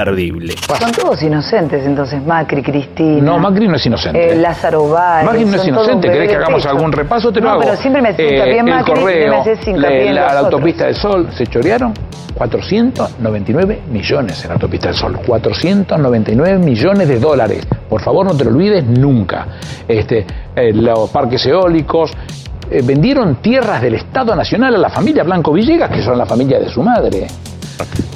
son 0.78 0.92
todos 0.92 1.22
inocentes, 1.22 1.84
entonces, 1.84 2.24
Macri, 2.24 2.62
Cristina. 2.62 3.22
No, 3.22 3.38
Macri 3.38 3.68
no 3.68 3.76
es 3.76 3.86
inocente. 3.86 4.32
Eh, 4.32 4.36
Lázaro 4.36 4.88
Báez. 4.88 5.26
Macri 5.26 5.44
no 5.44 5.56
es 5.56 5.66
inocente. 5.66 6.08
¿Querés 6.08 6.28
que 6.28 6.36
hagamos 6.36 6.66
algún 6.66 6.92
repaso? 6.92 7.32
Te 7.32 7.40
lo 7.40 7.54
no, 7.54 7.58
pero 7.60 7.76
siempre 7.76 8.02
me 8.02 8.10
en 8.10 8.16
eh, 8.18 8.62
Macri, 8.62 8.92
el 8.92 8.98
correo, 8.98 9.44
me 9.66 10.12
la, 10.12 10.34
la 10.34 10.40
autopista 10.40 10.86
del 10.86 10.94
Sol, 10.94 11.28
¿se 11.32 11.46
chorearon? 11.46 11.92
499 12.34 13.82
millones 13.90 14.42
en 14.42 14.48
la 14.48 14.54
autopista 14.54 14.88
del 14.88 14.96
Sol. 14.96 15.18
499 15.26 16.58
millones 16.58 17.08
de 17.08 17.18
dólares. 17.18 17.66
Por 17.88 18.00
favor, 18.00 18.26
no 18.26 18.36
te 18.36 18.44
lo 18.44 18.50
olvides 18.50 18.84
nunca. 18.84 19.46
Este, 19.86 20.24
eh, 20.54 20.72
los 20.72 21.10
parques 21.10 21.44
eólicos, 21.46 22.12
vendieron 22.84 23.36
tierras 23.36 23.80
del 23.80 23.94
Estado 23.94 24.36
Nacional 24.36 24.74
a 24.74 24.78
la 24.78 24.90
familia 24.90 25.24
Blanco 25.24 25.52
Villegas, 25.52 25.90
que 25.90 26.02
son 26.02 26.18
la 26.18 26.26
familia 26.26 26.58
de 26.60 26.68
su 26.68 26.82
madre. 26.82 27.26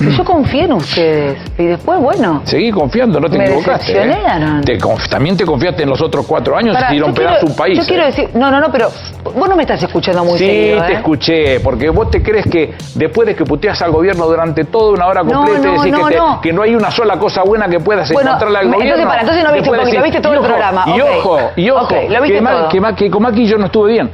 Yo 0.01 0.25
confié 0.25 0.65
en 0.65 0.73
ustedes 0.73 1.39
y 1.59 1.65
después, 1.65 2.01
bueno. 2.01 2.43
Seguí 2.45 2.71
confiando, 2.73 3.21
no 3.21 3.29
te 3.29 3.39
me 3.39 3.45
equivocaste. 3.47 3.93
¿eh? 3.93 4.79
también 5.09 5.37
te 5.37 5.45
confiaste 5.45 5.85
en 5.85 5.91
los 5.91 6.01
otros 6.01 6.27
cuatro 6.27 6.57
años 6.57 6.77
y 6.89 6.93
dieron 6.93 7.15
pedazo 7.15 7.47
un 7.47 7.55
país. 7.55 7.79
Yo 7.79 7.87
quiero 7.87 8.03
¿eh? 8.03 8.07
decir, 8.07 8.31
no, 8.35 8.51
no, 8.51 8.61
no, 8.61 8.71
pero 8.73 8.91
vos 9.25 9.49
no 9.49 9.57
me 9.57 9.63
estás 9.63 9.83
escuchando 9.83 10.25
muy 10.25 10.39
sí, 10.39 10.47
seguido. 10.47 10.81
Sí, 10.81 10.87
te 10.87 10.93
¿eh? 10.93 10.97
escuché, 10.97 11.61
porque 11.61 11.91
vos 11.91 12.11
te 12.11 12.23
crees 12.23 12.47
que 12.51 12.75
después 12.95 13.27
de 13.27 13.35
que 13.35 13.45
puteas 13.45 13.81
al 13.83 13.93
gobierno 13.93 14.27
durante 14.27 14.65
toda 14.65 14.93
una 14.93 15.07
hora 15.07 15.23
completa 15.23 15.69
y 15.69 15.91
decís 15.91 16.07
que, 16.09 16.49
que, 16.49 16.53
no 16.53 16.63
hay 16.63 16.75
una 16.75 16.91
sola 16.91 17.19
cosa 17.19 17.43
buena 17.43 17.69
que 17.69 17.79
puedas 17.81 18.11
encontrarle 18.11 18.59
al 18.59 18.67
entonces, 18.67 18.91
gobierno. 18.91 19.09
Para, 19.09 19.21
entonces 19.21 19.45
no 19.45 19.53
viste 19.53 19.71
un 19.71 19.77
poquito, 19.77 20.03
viste 20.03 20.21
todo 20.21 20.35
el 20.35 20.41
programa. 20.41 20.85
Y 20.87 21.01
ojo, 21.01 21.39
y 21.57 21.71
ojo, 21.71 21.89
que, 21.89 22.95
que 22.97 23.11
con 23.11 23.23
Maki 23.23 23.47
yo 23.47 23.59
no 23.59 23.67
estuve 23.67 23.93
bien. 23.93 24.11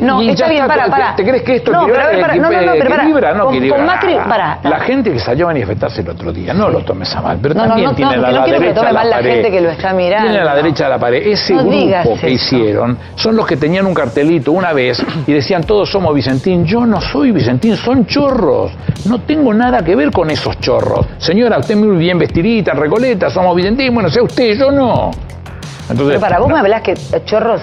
No, 0.00 0.20
está 0.22 0.48
bien, 0.48 0.66
para, 0.66 0.86
para. 0.86 1.16
¿Te 1.16 1.24
crees 1.24 1.42
que 1.42 1.56
esto 1.56 1.72
no, 1.72 1.86
pero, 1.86 1.96
para, 2.20 2.36
no, 2.36 2.50
no, 2.50 2.60
no, 2.60 2.72
pero 2.72 2.90
para. 2.90 3.34
No, 3.34 3.46
con, 3.46 3.68
con 3.68 3.86
Macri, 3.86 4.14
para. 4.16 4.58
La 4.62 4.80
gente 4.80 5.12
que 5.12 5.18
salió 5.18 5.46
a 5.46 5.48
manifestarse 5.48 6.02
el 6.02 6.10
otro 6.10 6.32
día, 6.32 6.54
no 6.54 6.68
lo 6.68 6.80
tomes 6.80 7.14
a 7.14 7.20
mal, 7.20 7.38
pero 7.40 7.54
también 7.54 7.94
tiene 7.94 8.16
la, 8.16 8.30
no 8.32 8.44
quiero 8.44 8.60
derecha 8.60 8.74
que 8.74 8.80
tome 8.80 8.92
mal 8.92 9.10
la, 9.10 9.22
gente 9.22 9.50
que 9.50 9.60
lo 9.60 9.70
está 9.70 9.92
mirando. 9.92 10.28
Tiene 10.28 10.40
a 10.40 10.44
la 10.44 10.54
derecha 10.54 10.84
de 10.84 10.90
la 10.90 10.98
pared. 10.98 11.26
Ese 11.26 11.54
grupo 11.54 12.18
que 12.20 12.30
hicieron 12.30 12.98
son 13.14 13.36
los 13.36 13.46
que 13.46 13.56
tenían 13.56 13.86
un 13.86 13.94
cartelito 13.94 14.52
una 14.52 14.72
vez 14.72 15.02
y 15.26 15.32
decían 15.32 15.64
todos 15.64 15.90
somos 15.90 16.14
Vicentín. 16.14 16.64
Yo 16.64 16.86
no 16.86 17.00
soy 17.00 17.32
Vicentín, 17.32 17.76
son 17.76 18.06
chorros. 18.06 18.72
No 19.06 19.20
tengo 19.22 19.52
nada 19.52 19.82
que 19.84 19.96
ver 19.96 20.10
con 20.10 20.30
esos 20.30 20.58
chorros. 20.60 21.06
Señora, 21.18 21.58
usted 21.58 21.76
muy 21.76 21.96
bien 21.96 22.18
vestidita, 22.18 22.72
recoleta, 22.72 23.30
somos 23.30 23.56
Vicentín. 23.56 23.94
Bueno, 23.94 24.08
sea 24.10 24.22
usted, 24.22 24.58
yo 24.58 24.70
no. 24.70 25.10
Entonces, 25.90 26.18
pero 26.18 26.20
para 26.20 26.38
vos 26.38 26.48
me 26.48 26.58
hablas 26.58 26.82
que 26.82 26.94
chorros 27.24 27.60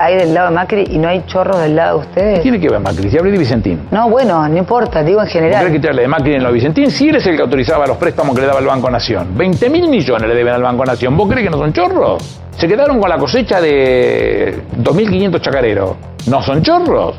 hay 0.00 0.16
del 0.16 0.32
lado 0.32 0.48
de 0.48 0.54
Macri 0.54 0.84
y 0.90 0.98
no 0.98 1.08
hay 1.08 1.24
chorros 1.26 1.60
del 1.60 1.76
lado 1.76 1.98
de 1.98 2.06
ustedes. 2.06 2.38
¿Qué 2.38 2.42
tiene 2.42 2.58
que 2.58 2.70
ver 2.70 2.80
Macri? 2.80 3.10
Si 3.10 3.18
hablé 3.18 3.32
de 3.32 3.38
Vicentín. 3.38 3.86
No, 3.90 4.08
bueno, 4.08 4.48
no 4.48 4.56
importa, 4.56 5.02
digo 5.02 5.20
en 5.20 5.26
general. 5.26 5.60
¿Crees 5.60 5.74
que 5.74 5.80
te 5.80 5.88
hable 5.88 6.02
de 6.02 6.08
Macri 6.08 6.34
en 6.34 6.42
lo 6.42 6.48
de 6.48 6.54
Vicentín? 6.54 6.90
Si 6.90 7.08
eres 7.10 7.26
el 7.26 7.36
que 7.36 7.42
autorizaba 7.42 7.86
los 7.86 7.98
préstamos 7.98 8.34
que 8.34 8.40
le 8.40 8.46
daba 8.46 8.60
el 8.60 8.66
Banco 8.66 8.90
Nación. 8.90 9.36
20 9.36 9.68
mil 9.68 9.88
millones 9.88 10.26
le 10.26 10.34
deben 10.34 10.54
al 10.54 10.62
Banco 10.62 10.86
Nación. 10.86 11.16
¿Vos 11.16 11.28
crees 11.28 11.44
que 11.44 11.50
no 11.50 11.58
son 11.58 11.72
chorros? 11.74 12.40
Se 12.56 12.66
quedaron 12.66 12.98
con 12.98 13.10
la 13.10 13.18
cosecha 13.18 13.60
de 13.60 14.62
2.500 14.78 15.40
chacareros. 15.40 15.96
¿No 16.28 16.40
son 16.42 16.62
chorros? 16.62 17.16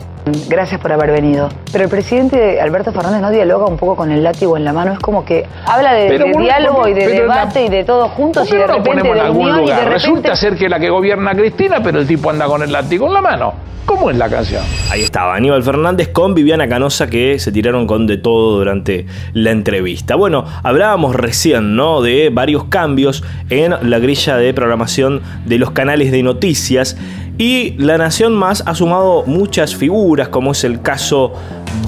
Gracias 0.47 0.79
por 0.79 0.91
haber 0.91 1.11
venido. 1.11 1.49
Pero 1.71 1.85
el 1.85 1.89
presidente 1.89 2.61
Alberto 2.61 2.91
Fernández 2.91 3.21
no 3.21 3.31
dialoga 3.31 3.65
un 3.65 3.77
poco 3.77 3.95
con 3.95 4.11
el 4.11 4.23
látigo 4.23 4.57
en 4.57 4.65
la 4.65 4.73
mano. 4.73 4.93
Es 4.93 4.99
como 4.99 5.25
que 5.25 5.45
habla 5.65 5.93
de, 5.93 6.17
de 6.17 6.31
diálogo 6.37 6.87
y 6.87 6.93
de 6.93 7.07
debate 7.07 7.65
y 7.65 7.69
de 7.69 7.83
todo 7.83 8.09
juntos 8.09 8.47
y 8.51 8.55
de 8.55 8.67
repente 8.67 9.03
de 9.03 9.29
unión 9.29 9.63
y 9.63 9.67
de 9.67 9.75
repente... 9.75 9.89
Resulta 9.89 10.35
ser 10.35 10.55
que 10.55 10.69
la 10.69 10.79
que 10.79 10.89
gobierna 10.89 11.33
Cristina, 11.33 11.81
pero 11.83 11.99
el 11.99 12.07
tipo 12.07 12.29
anda 12.29 12.45
con 12.45 12.61
el 12.61 12.71
látigo 12.71 13.07
en 13.07 13.13
la 13.13 13.21
mano. 13.21 13.71
¿Cómo 13.85 14.09
es 14.11 14.17
la 14.17 14.29
canción? 14.29 14.63
Ahí 14.89 15.01
estaba, 15.01 15.35
Aníbal 15.35 15.63
Fernández 15.63 16.09
con 16.09 16.33
Viviana 16.33 16.67
Canosa 16.67 17.09
que 17.09 17.39
se 17.39 17.51
tiraron 17.51 17.87
con 17.87 18.05
de 18.07 18.17
todo 18.17 18.57
durante 18.57 19.05
la 19.33 19.51
entrevista. 19.51 20.15
Bueno, 20.15 20.45
hablábamos 20.63 21.15
recién, 21.15 21.75
¿no? 21.75 22.01
De 22.01 22.29
varios 22.31 22.65
cambios 22.65 23.23
en 23.49 23.75
la 23.81 23.99
grilla 23.99 24.37
de 24.37 24.53
programación 24.53 25.21
de 25.45 25.57
los 25.57 25.71
canales 25.71 26.11
de 26.11 26.23
noticias 26.23 26.95
y 27.37 27.73
La 27.79 27.97
Nación 27.97 28.35
Más 28.35 28.63
ha 28.67 28.75
sumado 28.75 29.23
muchas 29.25 29.75
figuras, 29.75 30.10
como 30.29 30.51
es 30.51 30.63
el 30.63 30.81
caso 30.81 31.33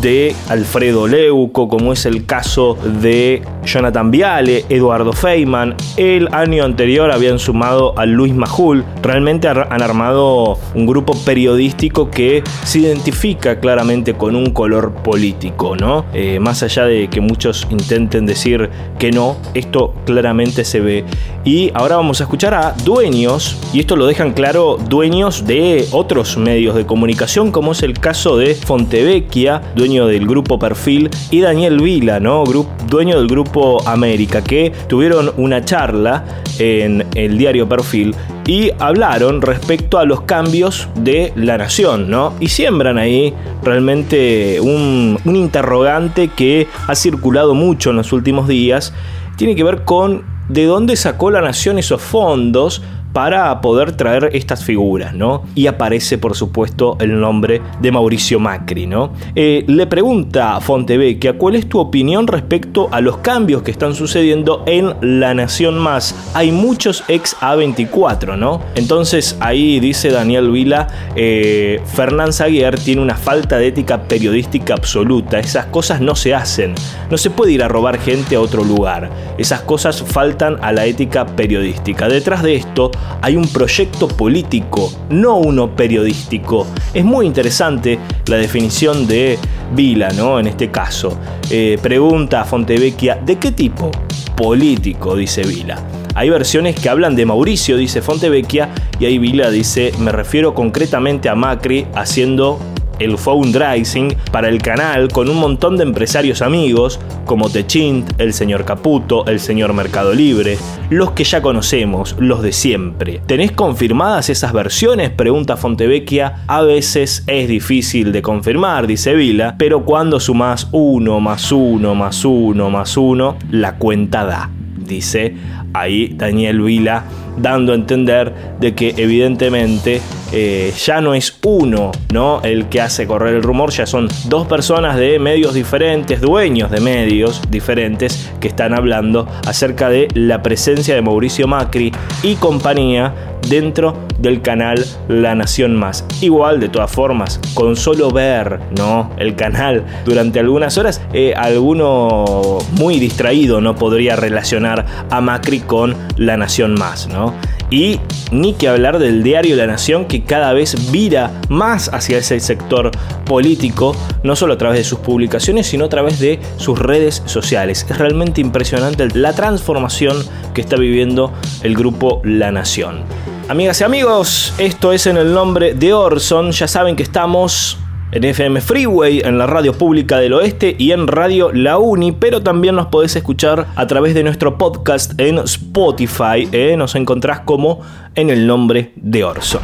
de 0.02 0.36
Alfredo 0.50 1.08
Leuco, 1.08 1.68
como 1.68 1.94
es 1.94 2.06
el 2.06 2.26
caso 2.26 2.78
de 3.02 3.42
Jonathan 3.66 4.12
Viale, 4.12 4.66
Eduardo 4.70 5.14
Feynman. 5.14 5.76
El 5.98 6.34
año 6.34 6.64
anterior 6.64 7.12
habían 7.12 7.40
sumado 7.40 7.98
a 7.98 8.06
Luis 8.06 8.34
Majul. 8.34 8.84
Realmente 9.02 9.48
han 9.48 9.82
armado 9.82 10.58
un 10.74 10.86
grupo 10.86 11.14
periodístico 11.26 12.10
que 12.10 12.44
se 12.64 12.80
identifica 12.80 13.60
claramente 13.60 14.14
con 14.14 14.36
un 14.36 14.52
color 14.52 14.94
político, 14.94 15.76
¿no? 15.76 16.06
Eh, 16.14 16.40
más 16.40 16.64
allá 16.64 16.86
de 16.86 17.10
que 17.10 17.22
muchos 17.22 17.68
intenten 17.70 18.26
decir 18.26 18.70
que 19.00 19.12
no, 19.12 19.38
esto 19.54 19.94
claramente 20.06 20.66
se 20.66 20.80
ve. 20.80 21.06
Y 21.46 21.72
ahora 21.74 21.98
vamos 21.98 22.22
a 22.22 22.24
escuchar 22.24 22.54
a 22.54 22.74
dueños, 22.84 23.58
y 23.74 23.82
esto 23.82 23.96
lo 23.98 24.06
dejan 24.06 24.32
claro, 24.32 24.78
dueños 24.78 25.46
de 25.46 25.86
otros 25.92 26.38
medios 26.38 26.76
de 26.76 26.86
comunicación, 26.86 27.52
como 27.52 27.74
es 27.74 27.84
el 27.84 28.00
caso 28.00 28.13
de 28.14 28.54
Fontevecchia, 28.54 29.60
dueño 29.76 30.06
del 30.06 30.28
grupo 30.28 30.60
Perfil, 30.60 31.10
y 31.32 31.42
Daniel 31.42 31.82
Vila, 31.82 32.20
¿no? 32.20 32.44
dueño 32.88 33.18
del 33.18 33.28
grupo 33.28 33.82
América, 33.88 34.44
que 34.44 34.72
tuvieron 34.88 35.32
una 35.38 35.66
charla 35.66 36.24
en 36.60 37.08
el 37.16 37.40
diario 37.40 37.68
Perfil 37.68 38.16
y 38.46 38.70
hablaron 38.78 39.42
respecto 39.42 39.98
a 39.98 40.06
los 40.06 40.22
cambios 40.22 40.88
de 40.96 41.34
la 41.36 41.58
nación, 41.58 42.10
¿no? 42.10 42.34
Y 42.40 42.50
siembran 42.50 43.00
ahí 43.00 43.34
realmente 43.64 44.60
un, 44.62 45.18
un 45.26 45.36
interrogante 45.36 46.28
que 46.28 46.68
ha 46.88 46.94
circulado 46.94 47.56
mucho 47.56 47.90
en 47.90 47.96
los 47.96 48.14
últimos 48.14 48.48
días. 48.48 48.94
Tiene 49.38 49.56
que 49.56 49.64
ver 49.64 49.86
con 49.86 50.24
de 50.50 50.66
dónde 50.66 50.96
sacó 50.98 51.32
la 51.32 51.42
nación 51.42 51.80
esos 51.80 52.02
fondos 52.02 52.84
para 53.14 53.62
poder 53.62 53.96
traer 53.96 54.32
estas 54.34 54.64
figuras, 54.64 55.14
¿no? 55.14 55.44
Y 55.56 55.68
aparece, 55.68 56.18
por 56.18 56.36
supuesto, 56.36 56.98
el 57.00 57.20
nombre 57.20 57.62
de 57.80 57.92
Mauricio 57.92 58.40
Macri, 58.40 58.88
¿no? 58.88 59.14
Eh, 59.36 59.64
le 59.68 59.86
pregunta 59.88 60.60
Fontevecchia 60.60 61.38
cuál 61.38 61.56
es 61.56 61.70
tu 61.70 61.80
opinión 61.80 62.26
respecto 62.28 62.90
a 62.92 63.02
los 63.02 63.18
cambios 63.18 63.62
que 63.62 63.72
están 63.72 63.94
sucediendo 63.94 64.64
en 64.66 64.96
La 65.02 65.34
Nación 65.36 65.78
Más. 65.78 66.16
Hay 66.34 66.52
muchos 66.52 67.04
ex 67.08 67.38
A24, 67.40 68.36
¿no? 68.36 68.62
Entonces 68.76 69.38
ahí 69.40 69.80
dice 69.80 70.10
Daniel 70.10 70.50
Vila, 70.50 70.88
eh, 71.16 71.82
Fernán 71.86 72.34
Zaguer 72.34 72.80
tiene 72.80 73.02
una 73.02 73.16
falta 73.16 73.58
de 73.58 73.68
ética 73.68 74.04
periodística 74.04 74.74
absoluta. 74.74 75.40
Esas 75.40 75.68
cosas 75.68 76.02
no 76.02 76.16
se 76.16 76.34
hacen. 76.34 76.74
No 77.12 77.18
se 77.18 77.30
puede 77.30 77.52
ir 77.52 77.62
a 77.62 77.68
robar 77.68 78.00
gente 78.00 78.36
a 78.36 78.42
otro 78.42 78.64
lugar. 78.64 79.12
Esas 79.38 79.62
cosas 79.62 80.02
faltan 80.02 80.58
a 80.62 80.72
la 80.72 80.86
ética 80.86 81.26
periodística. 81.26 82.08
Detrás 82.10 82.42
de 82.42 82.56
esto 82.56 82.92
hay 83.22 83.36
un 83.36 83.48
proyecto 83.48 84.08
político, 84.08 84.92
no 85.10 85.38
uno 85.38 85.76
periodístico. 85.76 86.68
Es 86.94 87.06
muy 87.06 87.26
interesante 87.26 88.00
la 88.28 88.38
definición 88.38 89.08
de 89.08 89.38
Vila, 89.74 90.10
¿no? 90.10 90.40
En 90.40 90.48
este 90.48 90.70
caso. 90.70 91.18
Eh, 91.50 91.78
pregunta 91.82 92.42
a 92.42 92.46
Fontevecchia, 92.46 93.16
¿de 93.16 93.38
qué 93.38 93.52
tipo? 93.52 93.92
Político, 94.36 95.16
dice 95.16 95.44
Vila. 95.44 95.82
Hay 96.16 96.30
versiones 96.30 96.80
que 96.80 96.90
hablan 96.90 97.16
de 97.16 97.26
Mauricio, 97.26 97.76
dice 97.76 98.02
Fontevecchia, 98.02 98.70
y 99.00 99.06
ahí 99.06 99.18
Vila 99.18 99.50
dice, 99.50 99.92
me 100.00 100.12
refiero 100.12 100.54
concretamente 100.54 101.28
a 101.28 101.36
Macri 101.36 101.88
haciendo 101.96 102.60
el 103.04 103.18
fundraising 103.18 104.16
para 104.32 104.50
el 104.50 104.62
canal 104.62 105.10
con 105.10 105.30
un 105.30 105.38
montón 105.38 105.78
de 105.78 105.84
empresarios 105.84 106.42
amigos 106.42 107.00
como 107.26 107.50
Techint, 107.50 108.20
el 108.20 108.34
señor 108.34 108.66
Caputo, 108.66 109.26
el 109.26 109.40
señor 109.40 109.74
Mercado 109.74 110.14
Libre, 110.14 110.58
los 110.90 111.12
que 111.12 111.24
ya 111.24 111.42
conocemos, 111.42 112.16
los 112.20 112.42
de 112.42 112.52
siempre. 112.52 113.22
¿Tenés 113.26 113.52
confirmadas 113.52 114.30
esas 114.30 114.54
versiones? 114.54 115.10
Pregunta 115.10 115.58
Fontevecchia. 115.58 116.44
A 116.48 116.62
veces 116.62 117.24
es 117.28 117.48
difícil 117.48 118.12
de 118.12 118.22
confirmar, 118.22 118.88
dice 118.88 119.14
Vila, 119.14 119.56
pero 119.58 119.86
cuando 119.86 120.20
sumás 120.20 120.68
uno 120.72 121.20
más 121.20 121.52
uno 121.52 121.96
más 121.96 122.26
uno 122.26 122.70
más 122.70 122.98
uno, 122.98 123.38
la 123.52 123.76
cuenta 123.78 124.26
da 124.26 124.50
dice 124.84 125.36
ahí 125.74 126.14
Daniel 126.16 126.62
Vila, 126.62 127.06
dando 127.38 127.72
a 127.72 127.76
entender 127.76 128.34
de 128.60 128.74
que 128.76 128.94
evidentemente 128.98 130.02
eh, 130.34 130.74
ya 130.78 131.00
no 131.00 131.14
es 131.14 131.38
uno 131.46 131.92
¿no? 132.12 132.42
el 132.42 132.66
que 132.66 132.82
hace 132.82 133.06
correr 133.06 133.36
el 133.36 133.44
rumor, 133.44 133.72
ya 133.72 133.86
son 133.86 134.10
dos 134.26 134.48
personas 134.48 134.98
de 134.98 135.20
medios 135.20 135.54
diferentes, 135.54 136.20
dueños 136.22 136.72
de 136.72 136.80
medios 136.80 137.42
diferentes, 137.50 138.32
que 138.40 138.48
están 138.48 138.74
hablando 138.74 139.28
acerca 139.46 139.90
de 139.90 140.08
la 140.16 140.42
presencia 140.42 140.96
de 140.96 141.02
Mauricio 141.04 141.48
Macri 141.48 141.92
y 142.24 142.36
compañía 142.36 143.14
dentro 143.48 143.96
del 144.24 144.42
canal 144.42 144.84
La 145.10 145.36
Nación 145.36 145.76
Más. 145.76 146.06
Igual, 146.22 146.60
de 146.60 146.70
todas 146.70 146.90
formas, 146.90 147.40
con 147.54 147.76
solo 147.76 148.10
ver 148.10 148.60
¿no? 148.76 149.12
el 149.18 149.36
canal 149.36 149.84
durante 150.06 150.40
algunas 150.40 150.78
horas, 150.78 151.02
eh, 151.12 151.34
alguno 151.36 152.58
muy 152.72 153.00
distraído 153.00 153.60
no 153.62 153.76
podría 153.76 154.16
relacionar 154.16 154.86
a 155.12 155.22
Macri 155.22 155.60
con 155.60 155.96
La 156.16 156.38
Nación 156.38 156.74
Más. 156.74 157.08
¿no? 157.10 157.34
Y 157.70 158.00
ni 158.32 158.54
que 158.54 158.70
hablar 158.70 158.98
del 158.98 159.24
diario 159.24 159.58
La 159.58 159.68
Nación 159.68 160.06
que 160.06 160.24
cada 160.24 160.54
vez 160.54 160.92
vira 160.92 161.32
más 161.50 161.94
hacia 161.94 162.18
ese 162.18 162.40
sector 162.40 162.92
político, 163.26 163.94
no 164.24 164.38
solo 164.38 164.54
a 164.54 164.58
través 164.58 164.78
de 164.78 164.84
sus 164.86 165.00
publicaciones, 165.00 165.68
sino 165.68 165.86
a 165.86 165.90
través 165.90 166.20
de 166.20 166.40
sus 166.56 166.80
redes 166.80 167.24
sociales. 167.26 167.86
Es 167.90 167.98
realmente 167.98 168.40
impresionante 168.40 169.06
la 169.14 169.34
transformación 169.34 170.16
que 170.54 170.62
está 170.62 170.78
viviendo 170.78 171.34
el 171.62 171.76
grupo 171.76 172.22
La 172.24 172.52
Nación. 172.52 173.04
Amigas 173.50 173.82
y 173.82 173.84
amigos, 173.84 174.54
esto 174.58 174.94
es 174.94 175.06
en 175.06 175.18
el 175.18 175.34
nombre 175.34 175.74
de 175.74 175.94
Orson. 175.94 176.52
Ya 176.52 176.68
saben 176.68 176.96
que 176.96 177.04
estamos 177.04 177.78
en 178.14 178.24
FM 178.24 178.62
Freeway, 178.62 179.20
en 179.20 179.38
la 179.38 179.46
radio 179.46 179.74
pública 179.74 180.18
del 180.18 180.34
oeste 180.34 180.76
y 180.80 180.94
en 180.94 181.08
Radio 181.08 181.52
La 181.52 181.78
Uni, 181.78 182.14
pero 182.14 182.42
también 182.42 182.76
nos 182.76 182.88
podés 182.88 183.16
escuchar 183.18 183.68
a 183.76 183.86
través 183.86 184.14
de 184.14 184.24
nuestro 184.24 184.58
podcast 184.58 185.20
en 185.20 185.40
Spotify. 185.40 186.48
¿eh? 186.54 186.76
Nos 186.78 186.96
encontrás 186.96 187.42
como 187.42 187.82
en 188.16 188.30
el 188.30 188.48
nombre 188.48 188.94
de 188.96 189.26
Orson. 189.26 189.62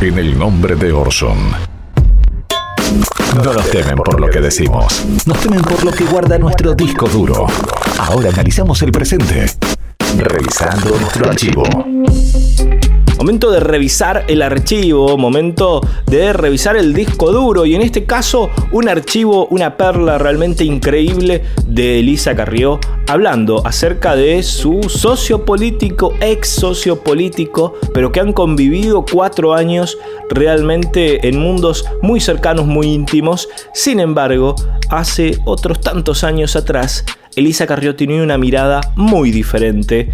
En 0.00 0.18
el 0.18 0.36
nombre 0.36 0.74
de 0.74 0.92
Orson. 0.92 1.38
No 3.36 3.52
nos 3.52 3.70
temen 3.70 3.96
por 3.96 4.20
lo 4.20 4.28
que 4.28 4.40
decimos, 4.40 5.06
nos 5.24 5.40
temen 5.40 5.62
por 5.62 5.82
lo 5.84 5.92
que 5.92 6.04
guarda 6.04 6.36
nuestro 6.38 6.74
disco 6.74 7.08
duro. 7.08 7.46
Ahora 7.98 8.28
analizamos 8.28 8.82
el 8.82 8.92
presente, 8.92 9.46
revisando 10.18 10.98
nuestro 10.98 11.30
archivo. 11.30 11.62
Momento 13.18 13.52
de 13.52 13.60
revisar 13.60 14.24
el 14.26 14.42
archivo, 14.42 15.16
momento 15.16 15.80
de 16.06 16.32
revisar 16.32 16.76
el 16.76 16.92
disco 16.92 17.30
duro 17.30 17.64
y 17.64 17.74
en 17.76 17.82
este 17.82 18.04
caso 18.04 18.50
un 18.72 18.88
archivo, 18.88 19.46
una 19.46 19.76
perla 19.76 20.18
realmente 20.18 20.64
increíble 20.64 21.44
de 21.64 22.00
Elisa 22.00 22.34
Carrió 22.34 22.80
hablando 23.06 23.64
acerca 23.64 24.16
de 24.16 24.42
su 24.42 24.82
socio 24.88 25.44
político, 25.44 26.14
ex 26.20 26.48
socio 26.48 27.04
político, 27.04 27.74
pero 27.94 28.10
que 28.10 28.18
han 28.18 28.32
convivido 28.32 29.04
cuatro 29.04 29.54
años 29.54 29.98
realmente 30.28 31.28
en 31.28 31.38
mundos 31.38 31.84
muy 32.00 32.18
cercanos, 32.20 32.66
muy 32.66 32.88
íntimos. 32.88 33.48
Sin 33.72 34.00
embargo, 34.00 34.56
hace 34.90 35.38
otros 35.44 35.80
tantos 35.80 36.24
años 36.24 36.56
atrás, 36.56 37.04
Elisa 37.36 37.66
Carrió 37.66 37.96
tenía 37.96 38.22
una 38.22 38.36
mirada 38.38 38.80
muy 38.96 39.30
diferente 39.30 40.10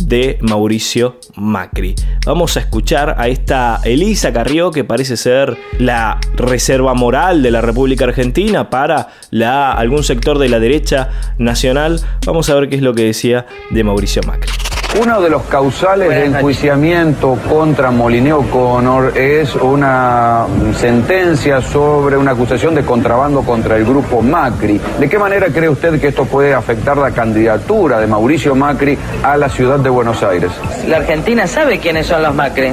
de 0.00 0.38
Mauricio 0.40 1.18
Macri. 1.36 1.94
Vamos 2.24 2.56
a 2.56 2.60
escuchar 2.60 3.14
a 3.18 3.28
esta 3.28 3.80
Elisa 3.84 4.32
Carrió, 4.32 4.70
que 4.70 4.84
parece 4.84 5.16
ser 5.16 5.56
la 5.78 6.18
reserva 6.34 6.94
moral 6.94 7.42
de 7.42 7.50
la 7.50 7.60
República 7.60 8.04
Argentina 8.04 8.70
para 8.70 9.08
la, 9.30 9.72
algún 9.72 10.02
sector 10.02 10.38
de 10.38 10.48
la 10.48 10.60
derecha 10.60 11.10
nacional. 11.38 12.00
Vamos 12.26 12.48
a 12.48 12.54
ver 12.54 12.68
qué 12.68 12.76
es 12.76 12.82
lo 12.82 12.94
que 12.94 13.04
decía 13.04 13.46
de 13.70 13.84
Mauricio 13.84 14.22
Macri. 14.26 14.61
Uno 15.00 15.22
de 15.22 15.30
los 15.30 15.44
causales 15.44 16.10
de 16.10 16.26
enjuiciamiento 16.26 17.38
contra 17.48 17.90
Molineo 17.90 18.42
Connor 18.50 19.16
es 19.16 19.54
una 19.54 20.44
sentencia 20.78 21.62
sobre 21.62 22.18
una 22.18 22.32
acusación 22.32 22.74
de 22.74 22.82
contrabando 22.82 23.40
contra 23.40 23.76
el 23.78 23.86
grupo 23.86 24.20
Macri. 24.20 24.78
¿De 25.00 25.08
qué 25.08 25.18
manera 25.18 25.46
cree 25.46 25.70
usted 25.70 25.98
que 25.98 26.08
esto 26.08 26.26
puede 26.26 26.52
afectar 26.52 26.98
la 26.98 27.10
candidatura 27.10 28.00
de 28.00 28.06
Mauricio 28.06 28.54
Macri 28.54 28.98
a 29.22 29.38
la 29.38 29.48
ciudad 29.48 29.78
de 29.78 29.88
Buenos 29.88 30.22
Aires? 30.22 30.50
La 30.86 30.98
Argentina 30.98 31.46
sabe 31.46 31.78
quiénes 31.78 32.06
son 32.06 32.22
los 32.22 32.34
Macri. 32.34 32.72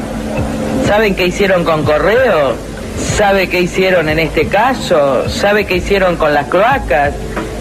¿Saben 0.87 1.15
qué 1.15 1.27
hicieron 1.27 1.63
con 1.63 1.85
Correo? 1.85 2.53
¿Sabe 2.97 3.47
qué 3.47 3.61
hicieron 3.61 4.09
en 4.09 4.19
este 4.19 4.47
caso? 4.47 5.29
¿Sabe 5.29 5.65
qué 5.65 5.77
hicieron 5.77 6.17
con 6.17 6.33
las 6.33 6.47
cloacas? 6.47 7.13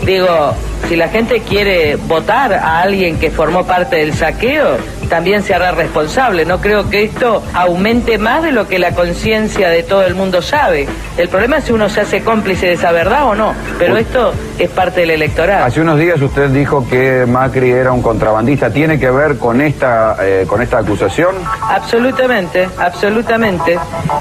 Digo, 0.05 0.53
si 0.87 0.97
la 0.97 1.09
gente 1.09 1.41
quiere 1.41 1.97
votar 1.97 2.53
a 2.53 2.81
alguien 2.81 3.19
que 3.19 3.31
formó 3.31 3.67
parte 3.67 3.97
del 3.97 4.14
saqueo, 4.14 4.77
también 5.09 5.42
se 5.42 5.55
hará 5.55 5.73
responsable. 5.73 6.44
No 6.44 6.61
creo 6.61 6.88
que 6.88 7.05
esto 7.05 7.42
aumente 7.55 8.18
más 8.18 8.42
de 8.42 8.53
lo 8.53 8.68
que 8.68 8.79
la 8.79 8.92
conciencia 8.92 9.68
de 9.68 9.83
todo 9.83 10.03
el 10.03 10.14
mundo 10.14 10.42
sabe. 10.42 10.87
El 11.16 11.29
problema 11.29 11.59
es 11.59 11.64
si 11.64 11.73
uno 11.73 11.88
se 11.88 12.01
hace 12.01 12.23
cómplice 12.23 12.66
de 12.66 12.73
esa 12.75 12.92
verdad 12.92 13.25
o 13.27 13.35
no, 13.35 13.55
pero 13.79 13.97
esto 13.97 14.33
es 14.59 14.71
parte 14.71 15.01
del 15.01 15.11
electorado. 15.11 15.64
Hace 15.64 15.81
unos 15.81 15.99
días 15.99 16.21
usted 16.21 16.51
dijo 16.51 16.87
que 16.88 17.27
Macri 17.27 17.71
era 17.71 17.92
un 17.92 18.03
contrabandista. 18.03 18.71
¿Tiene 18.71 18.99
que 18.99 19.11
ver 19.11 19.38
con 19.38 19.61
esta, 19.61 20.16
eh, 20.21 20.44
con 20.47 20.62
esta 20.62 20.79
acusación? 20.79 21.35
Absolutamente, 21.62 22.68
absolutamente. 22.79 23.79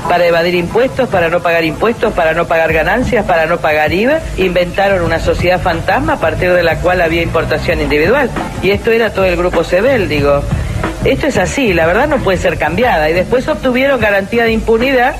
Para 0.07 0.25
evadir 0.25 0.55
impuestos, 0.55 1.09
para 1.09 1.29
no 1.29 1.41
pagar 1.41 1.63
impuestos, 1.63 2.13
para 2.13 2.33
no 2.33 2.45
pagar 2.45 2.73
ganancias, 2.73 3.25
para 3.25 3.45
no 3.45 3.57
pagar 3.57 3.91
IVA, 3.91 4.19
inventaron 4.37 5.01
una 5.01 5.19
sociedad 5.19 5.61
fantasma 5.61 6.13
a 6.13 6.19
partir 6.19 6.53
de 6.53 6.63
la 6.63 6.79
cual 6.79 7.01
había 7.01 7.21
importación 7.21 7.81
individual. 7.81 8.29
Y 8.61 8.71
esto 8.71 8.91
era 8.91 9.11
todo 9.11 9.25
el 9.25 9.35
grupo 9.35 9.63
Sebel, 9.63 10.07
digo. 10.07 10.41
Esto 11.07 11.27
es 11.27 11.37
así, 11.37 11.73
la 11.73 11.87
verdad 11.87 12.09
no 12.09 12.17
puede 12.17 12.37
ser 12.37 12.57
cambiada. 12.57 13.09
Y 13.09 13.13
después 13.13 13.47
obtuvieron 13.47 13.97
garantía 14.01 14.43
de 14.43 14.51
impunidad 14.51 15.15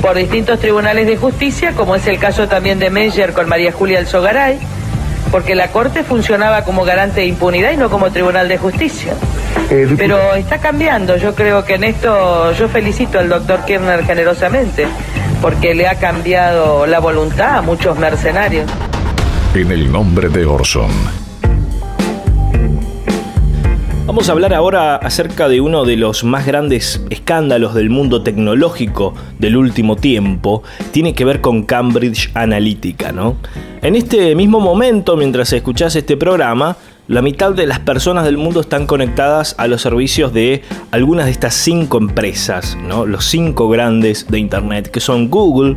por 0.00 0.16
distintos 0.16 0.58
tribunales 0.58 1.06
de 1.06 1.18
justicia, 1.18 1.72
como 1.72 1.94
es 1.96 2.06
el 2.06 2.18
caso 2.18 2.48
también 2.48 2.78
de 2.78 2.88
Meyer 2.88 3.34
con 3.34 3.46
María 3.46 3.70
Julia 3.70 3.98
Alzogaray, 3.98 4.58
porque 5.30 5.54
la 5.54 5.68
Corte 5.68 6.02
funcionaba 6.02 6.64
como 6.64 6.82
garante 6.82 7.20
de 7.20 7.26
impunidad 7.26 7.72
y 7.72 7.76
no 7.76 7.90
como 7.90 8.10
tribunal 8.10 8.48
de 8.48 8.56
justicia. 8.56 9.12
Eh, 9.70 9.94
Pero 9.98 10.34
está 10.34 10.58
cambiando, 10.58 11.18
yo 11.18 11.34
creo 11.34 11.62
que 11.62 11.74
en 11.74 11.84
esto 11.84 12.52
yo 12.52 12.68
felicito 12.68 13.18
al 13.18 13.28
doctor 13.28 13.66
Kirchner 13.66 14.06
generosamente, 14.06 14.86
porque 15.42 15.74
le 15.74 15.88
ha 15.88 15.96
cambiado 15.96 16.86
la 16.86 17.00
voluntad 17.00 17.58
a 17.58 17.60
muchos 17.60 17.98
mercenarios. 17.98 18.64
En 19.54 19.70
el 19.72 19.92
nombre 19.92 20.30
de 20.30 20.46
Orson. 20.46 21.17
Vamos 24.08 24.30
a 24.30 24.32
hablar 24.32 24.54
ahora 24.54 24.96
acerca 24.96 25.50
de 25.50 25.60
uno 25.60 25.84
de 25.84 25.98
los 25.98 26.24
más 26.24 26.46
grandes 26.46 27.04
escándalos 27.10 27.74
del 27.74 27.90
mundo 27.90 28.22
tecnológico 28.22 29.12
del 29.38 29.54
último 29.54 29.96
tiempo. 29.96 30.62
Tiene 30.92 31.12
que 31.12 31.26
ver 31.26 31.42
con 31.42 31.64
Cambridge 31.64 32.30
Analytica, 32.32 33.12
¿no? 33.12 33.36
En 33.82 33.94
este 33.96 34.34
mismo 34.34 34.60
momento, 34.60 35.14
mientras 35.18 35.52
escuchás 35.52 35.94
este 35.94 36.16
programa, 36.16 36.78
la 37.06 37.20
mitad 37.20 37.52
de 37.52 37.66
las 37.66 37.80
personas 37.80 38.24
del 38.24 38.38
mundo 38.38 38.62
están 38.62 38.86
conectadas 38.86 39.54
a 39.58 39.66
los 39.66 39.82
servicios 39.82 40.32
de 40.32 40.62
algunas 40.90 41.26
de 41.26 41.32
estas 41.32 41.52
cinco 41.52 41.98
empresas, 41.98 42.78
¿no? 42.82 43.04
Los 43.04 43.26
cinco 43.26 43.68
grandes 43.68 44.26
de 44.26 44.38
Internet, 44.38 44.90
que 44.90 45.00
son 45.00 45.28
Google, 45.28 45.76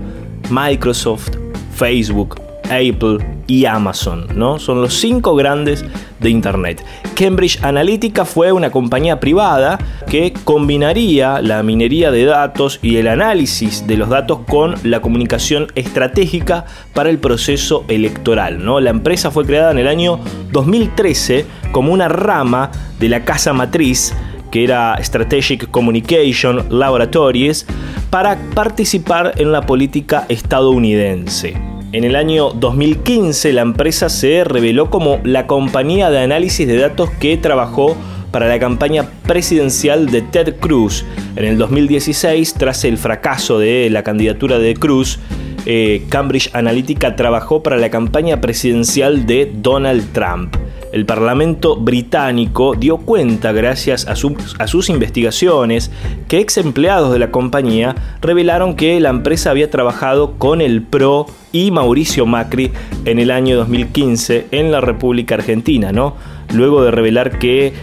Microsoft, 0.50 1.32
Facebook, 1.76 2.39
Apple 2.65 3.17
y 3.47 3.65
Amazon, 3.65 4.28
¿no? 4.36 4.60
Son 4.60 4.82
los 4.82 4.93
cinco 4.93 5.36
grandes 5.36 5.86
de 6.19 6.30
Internet. 6.30 6.84
Cambridge 7.15 7.60
Analytica 7.63 8.26
fue 8.26 8.52
una 8.52 8.71
compañía 8.71 9.19
privada 9.19 9.80
que 10.08 10.34
combinaría 10.43 11.41
la 11.41 11.63
minería 11.63 12.12
de 12.12 12.26
datos 12.26 12.80
y 12.82 12.97
el 12.97 13.08
análisis 13.08 13.86
de 13.88 13.97
los 13.97 14.10
datos 14.10 14.39
con 14.47 14.76
la 14.84 15.02
comunicación 15.02 15.67
estratégica 15.76 16.65
para 16.93 17.10
el 17.10 17.19
proceso 17.19 17.86
electoral, 17.88 18.63
¿no? 18.63 18.80
La 18.80 18.89
empresa 18.89 19.32
fue 19.32 19.45
creada 19.45 19.71
en 19.71 19.80
el 19.80 19.88
año 19.88 20.19
2013 20.52 21.45
como 21.71 21.93
una 21.93 22.08
rama 22.08 22.71
de 23.00 23.10
la 23.10 23.26
casa 23.26 23.54
matriz 23.54 24.13
que 24.52 24.65
era 24.65 24.97
Strategic 25.02 25.71
Communication 25.71 26.65
Laboratories, 26.69 27.65
para 28.10 28.38
participar 28.54 29.34
en 29.38 29.52
la 29.52 29.62
política 29.62 30.26
estadounidense. 30.28 31.71
En 31.93 32.06
el 32.06 32.15
año 32.15 32.51
2015 32.51 33.51
la 33.51 33.63
empresa 33.63 34.08
se 34.08 34.45
reveló 34.45 34.89
como 34.89 35.19
la 35.25 35.45
compañía 35.45 36.10
de 36.10 36.19
análisis 36.19 36.65
de 36.65 36.77
datos 36.77 37.10
que 37.19 37.36
trabajó 37.36 37.97
para 38.32 38.47
la 38.47 38.60
campaña 38.60 39.10
presidencial 39.27 40.06
de 40.10 40.21
Ted 40.21 40.56
Cruz. 40.58 41.04
En 41.36 41.43
el 41.43 41.58
2016, 41.58 42.54
tras 42.54 42.86
el 42.86 42.97
fracaso 42.97 43.60
de 43.60 43.89
la 43.89 44.04
candidatura 44.04 44.58
de 44.58 44.73
Cruz, 44.73 45.19
eh, 45.65 46.06
Cambridge 46.08 46.49
Analytica 46.54 47.17
trabajó 47.17 47.62
para 47.62 47.75
la 47.75 47.89
campaña 47.89 48.39
presidencial 48.39 49.25
de 49.25 49.51
Donald 49.54 50.13
Trump. 50.13 50.56
El 50.91 51.06
Parlamento 51.06 51.77
británico 51.77 52.75
dio 52.75 52.97
cuenta, 52.97 53.54
gracias 53.54 54.08
a, 54.08 54.15
sus 54.15 54.89
investigaciones, 54.89 55.89
que 56.27 56.39
ex 56.39 56.58
empleados 56.58 57.13
de 57.13 57.19
la 57.19 57.32
compañía 57.32 57.95
revelaron 58.21 58.75
que 58.75 58.99
la 58.99 59.10
empresa 59.10 59.51
había 59.51 59.69
trabajado 59.69 60.34
con 60.38 60.60
el 60.60 60.82
PRO 60.82 61.27
y 61.54 61.71
Mauricio 61.71 62.25
Macri 62.25 62.71
en 63.06 63.19
el 63.19 63.32
año 63.32 63.56
2015 63.56 64.47
en 64.51 64.71
la 64.71 64.82
República 64.82 65.36
Argentina, 65.36 65.93
¿no? 65.93 66.15
Luego 66.54 66.84
de 66.84 66.91
revelar 66.91 67.39
que 67.39 67.73